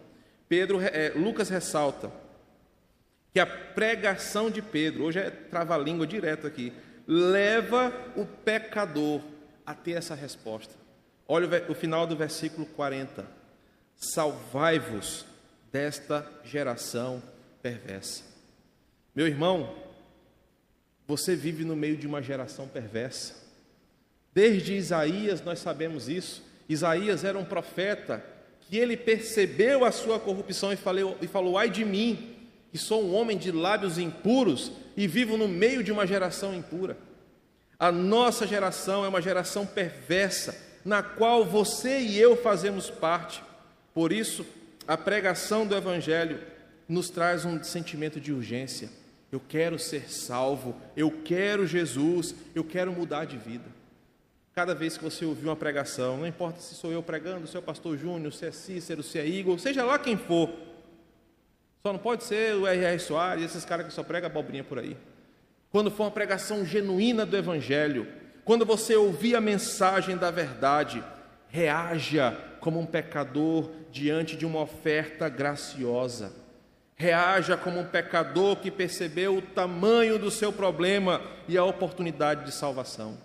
Pedro, 0.48 0.80
é, 0.80 1.12
Lucas 1.14 1.48
ressalta 1.48 2.10
que 3.32 3.38
a 3.38 3.46
pregação 3.46 4.50
de 4.50 4.60
Pedro, 4.60 5.04
hoje 5.04 5.20
é 5.20 5.30
trava-língua 5.30 6.06
direto 6.06 6.46
aqui, 6.46 6.72
leva 7.06 7.92
o 8.16 8.24
pecador 8.24 9.20
a 9.64 9.74
ter 9.74 9.92
essa 9.92 10.14
resposta. 10.14 10.74
Olha 11.26 11.64
o 11.68 11.74
final 11.74 12.06
do 12.06 12.16
versículo 12.16 12.66
40. 12.66 13.24
Salvai-vos 13.96 15.24
desta 15.70 16.26
geração 16.44 17.22
perversa. 17.62 18.22
Meu 19.14 19.26
irmão, 19.26 19.74
você 21.06 21.34
vive 21.34 21.64
no 21.64 21.74
meio 21.74 21.96
de 21.96 22.06
uma 22.06 22.22
geração 22.22 22.68
perversa. 22.68 23.34
Desde 24.32 24.74
Isaías 24.74 25.42
nós 25.42 25.58
sabemos 25.58 26.08
isso. 26.08 26.42
Isaías 26.68 27.24
era 27.24 27.36
um 27.36 27.44
profeta 27.44 28.24
que 28.60 28.76
ele 28.76 28.96
percebeu 28.96 29.84
a 29.84 29.90
sua 29.90 30.20
corrupção 30.20 30.72
e 30.72 30.76
falou, 30.76 31.18
e 31.20 31.26
falou: 31.26 31.58
Ai 31.58 31.68
de 31.68 31.84
mim, 31.84 32.36
que 32.70 32.78
sou 32.78 33.04
um 33.04 33.14
homem 33.14 33.36
de 33.36 33.50
lábios 33.50 33.98
impuros 33.98 34.70
e 34.96 35.06
vivo 35.08 35.36
no 35.36 35.48
meio 35.48 35.82
de 35.82 35.90
uma 35.90 36.06
geração 36.06 36.54
impura. 36.54 36.96
A 37.78 37.90
nossa 37.90 38.46
geração 38.46 39.04
é 39.04 39.08
uma 39.08 39.20
geração 39.20 39.66
perversa, 39.66 40.56
na 40.84 41.02
qual 41.02 41.44
você 41.44 41.98
e 41.98 42.18
eu 42.18 42.36
fazemos 42.36 42.88
parte. 42.88 43.42
Por 43.92 44.12
isso, 44.12 44.46
a 44.86 44.96
pregação 44.96 45.66
do 45.66 45.74
Evangelho 45.74 46.38
nos 46.90 47.08
traz 47.08 47.44
um 47.44 47.62
sentimento 47.62 48.20
de 48.20 48.32
urgência. 48.32 48.90
Eu 49.30 49.40
quero 49.40 49.78
ser 49.78 50.10
salvo, 50.10 50.74
eu 50.96 51.22
quero 51.24 51.64
Jesus, 51.64 52.34
eu 52.52 52.64
quero 52.64 52.90
mudar 52.92 53.26
de 53.26 53.38
vida. 53.38 53.66
Cada 54.52 54.74
vez 54.74 54.98
que 54.98 55.04
você 55.04 55.24
ouvir 55.24 55.46
uma 55.46 55.54
pregação, 55.54 56.16
não 56.16 56.26
importa 56.26 56.60
se 56.60 56.74
sou 56.74 56.90
eu 56.90 57.00
pregando, 57.00 57.46
se 57.46 57.56
é 57.56 57.60
o 57.60 57.62
pastor 57.62 57.96
Júnior, 57.96 58.32
se 58.32 58.44
é 58.44 58.50
Cícero, 58.50 59.04
se 59.04 59.20
é 59.20 59.26
Igor, 59.26 59.56
seja 59.60 59.84
lá 59.84 60.00
quem 60.00 60.16
for, 60.16 60.50
só 61.80 61.92
não 61.92 62.00
pode 62.00 62.24
ser 62.24 62.56
o 62.56 62.66
R.R. 62.66 62.98
Soares, 62.98 63.44
esses 63.44 63.64
caras 63.64 63.86
que 63.86 63.92
só 63.92 64.02
pregam 64.02 64.28
abobrinha 64.28 64.64
por 64.64 64.80
aí. 64.80 64.96
Quando 65.70 65.92
for 65.92 66.04
uma 66.04 66.10
pregação 66.10 66.64
genuína 66.64 67.24
do 67.24 67.36
Evangelho, 67.36 68.08
quando 68.44 68.66
você 68.66 68.96
ouvir 68.96 69.36
a 69.36 69.40
mensagem 69.40 70.16
da 70.16 70.32
verdade, 70.32 71.04
reaja 71.48 72.36
como 72.58 72.80
um 72.80 72.84
pecador 72.84 73.70
diante 73.92 74.36
de 74.36 74.44
uma 74.44 74.60
oferta 74.60 75.28
graciosa 75.28 76.39
Reaja 77.00 77.56
como 77.56 77.80
um 77.80 77.86
pecador 77.86 78.56
que 78.56 78.70
percebeu 78.70 79.38
o 79.38 79.40
tamanho 79.40 80.18
do 80.18 80.30
seu 80.30 80.52
problema 80.52 81.22
e 81.48 81.56
a 81.56 81.64
oportunidade 81.64 82.44
de 82.44 82.52
salvação. 82.52 83.16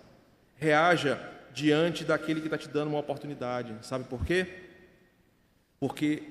Reaja 0.56 1.20
diante 1.52 2.02
daquele 2.02 2.40
que 2.40 2.46
está 2.46 2.56
te 2.56 2.68
dando 2.68 2.88
uma 2.88 2.98
oportunidade. 2.98 3.74
Sabe 3.82 4.04
por 4.04 4.24
quê? 4.24 4.46
Porque 5.78 6.22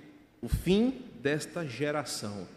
o 0.42 0.50
fim 0.50 1.06
desta 1.22 1.64
geração 1.64 2.48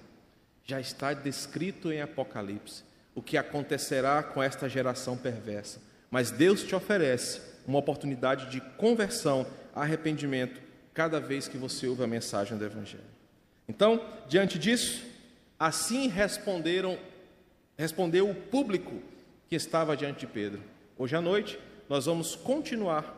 já 0.65 0.81
está 0.81 1.13
descrito 1.13 1.93
em 1.93 2.01
Apocalipse. 2.01 2.83
O 3.15 3.21
que 3.21 3.37
acontecerá 3.37 4.23
com 4.23 4.43
esta 4.43 4.71
geração 4.71 5.19
perversa. 5.19 5.83
Mas 6.11 6.31
Deus 6.31 6.63
te 6.63 6.75
oferece 6.75 7.43
uma 7.67 7.79
oportunidade 7.79 8.51
de 8.51 8.63
conversão, 8.79 9.47
arrependimento, 9.75 10.63
cada 10.95 11.21
vez 11.21 11.47
que 11.47 11.59
você 11.59 11.87
ouve 11.87 12.05
a 12.05 12.07
mensagem 12.07 12.57
do 12.57 12.65
Evangelho. 12.65 13.18
Então, 13.69 14.01
diante 14.27 14.59
disso, 14.59 15.05
assim 15.59 16.09
responderam, 16.09 16.99
respondeu 17.77 18.31
o 18.31 18.35
público 18.35 18.95
que 19.49 19.55
estava 19.55 19.97
diante 19.97 20.21
de 20.21 20.27
Pedro. 20.27 20.63
Hoje 20.97 21.15
à 21.15 21.21
noite, 21.21 21.59
nós 21.89 22.07
vamos 22.07 22.35
continuar 22.35 23.15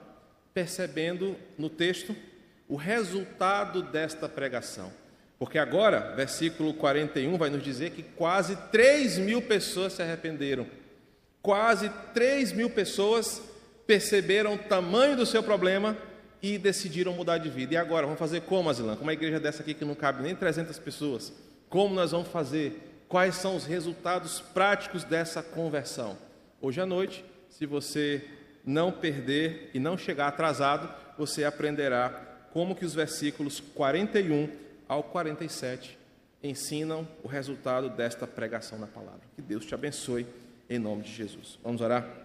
percebendo 0.52 1.36
no 1.56 1.70
texto 1.70 2.14
o 2.68 2.76
resultado 2.76 3.82
desta 3.82 4.28
pregação. 4.28 4.92
Porque 5.38 5.58
agora, 5.58 6.14
versículo 6.14 6.74
41 6.74 7.38
vai 7.38 7.48
nos 7.48 7.62
dizer 7.62 7.90
que 7.90 8.02
quase 8.02 8.56
3 8.70 9.18
mil 9.18 9.40
pessoas 9.40 9.94
se 9.94 10.02
arrependeram. 10.02 10.66
Quase 11.40 11.88
3 12.12 12.52
mil 12.52 12.68
pessoas 12.68 13.42
perceberam 13.86 14.54
o 14.54 14.58
tamanho 14.58 15.16
do 15.16 15.24
seu 15.24 15.42
problema 15.42 15.96
e 16.42 16.58
decidiram 16.58 17.12
mudar 17.12 17.38
de 17.38 17.50
vida. 17.50 17.74
E 17.74 17.76
agora, 17.76 18.06
vamos 18.06 18.18
fazer 18.18 18.42
como, 18.42 18.70
Azilã? 18.70 18.96
Com 18.96 19.02
uma 19.02 19.12
igreja 19.12 19.38
dessa 19.38 19.62
aqui 19.62 19.74
que 19.74 19.84
não 19.84 19.94
cabe 19.94 20.22
nem 20.22 20.34
300 20.34 20.78
pessoas. 20.78 21.32
Como 21.68 21.94
nós 21.94 22.12
vamos 22.12 22.28
fazer? 22.28 23.04
Quais 23.08 23.34
são 23.36 23.56
os 23.56 23.64
resultados 23.64 24.40
práticos 24.40 25.04
dessa 25.04 25.42
conversão? 25.42 26.16
Hoje 26.60 26.80
à 26.80 26.86
noite, 26.86 27.24
se 27.48 27.66
você 27.66 28.24
não 28.64 28.92
perder 28.92 29.70
e 29.74 29.78
não 29.78 29.98
chegar 29.98 30.28
atrasado, 30.28 30.92
você 31.18 31.44
aprenderá 31.44 32.08
como 32.52 32.74
que 32.74 32.84
os 32.84 32.94
versículos 32.94 33.60
41 33.74 34.48
ao 34.88 35.02
47 35.02 35.98
ensinam 36.42 37.06
o 37.22 37.28
resultado 37.28 37.90
desta 37.90 38.26
pregação 38.26 38.80
da 38.80 38.86
palavra. 38.86 39.20
Que 39.34 39.42
Deus 39.42 39.64
te 39.64 39.74
abençoe 39.74 40.26
em 40.68 40.78
nome 40.78 41.02
de 41.02 41.12
Jesus. 41.12 41.58
Vamos 41.62 41.80
orar? 41.80 42.19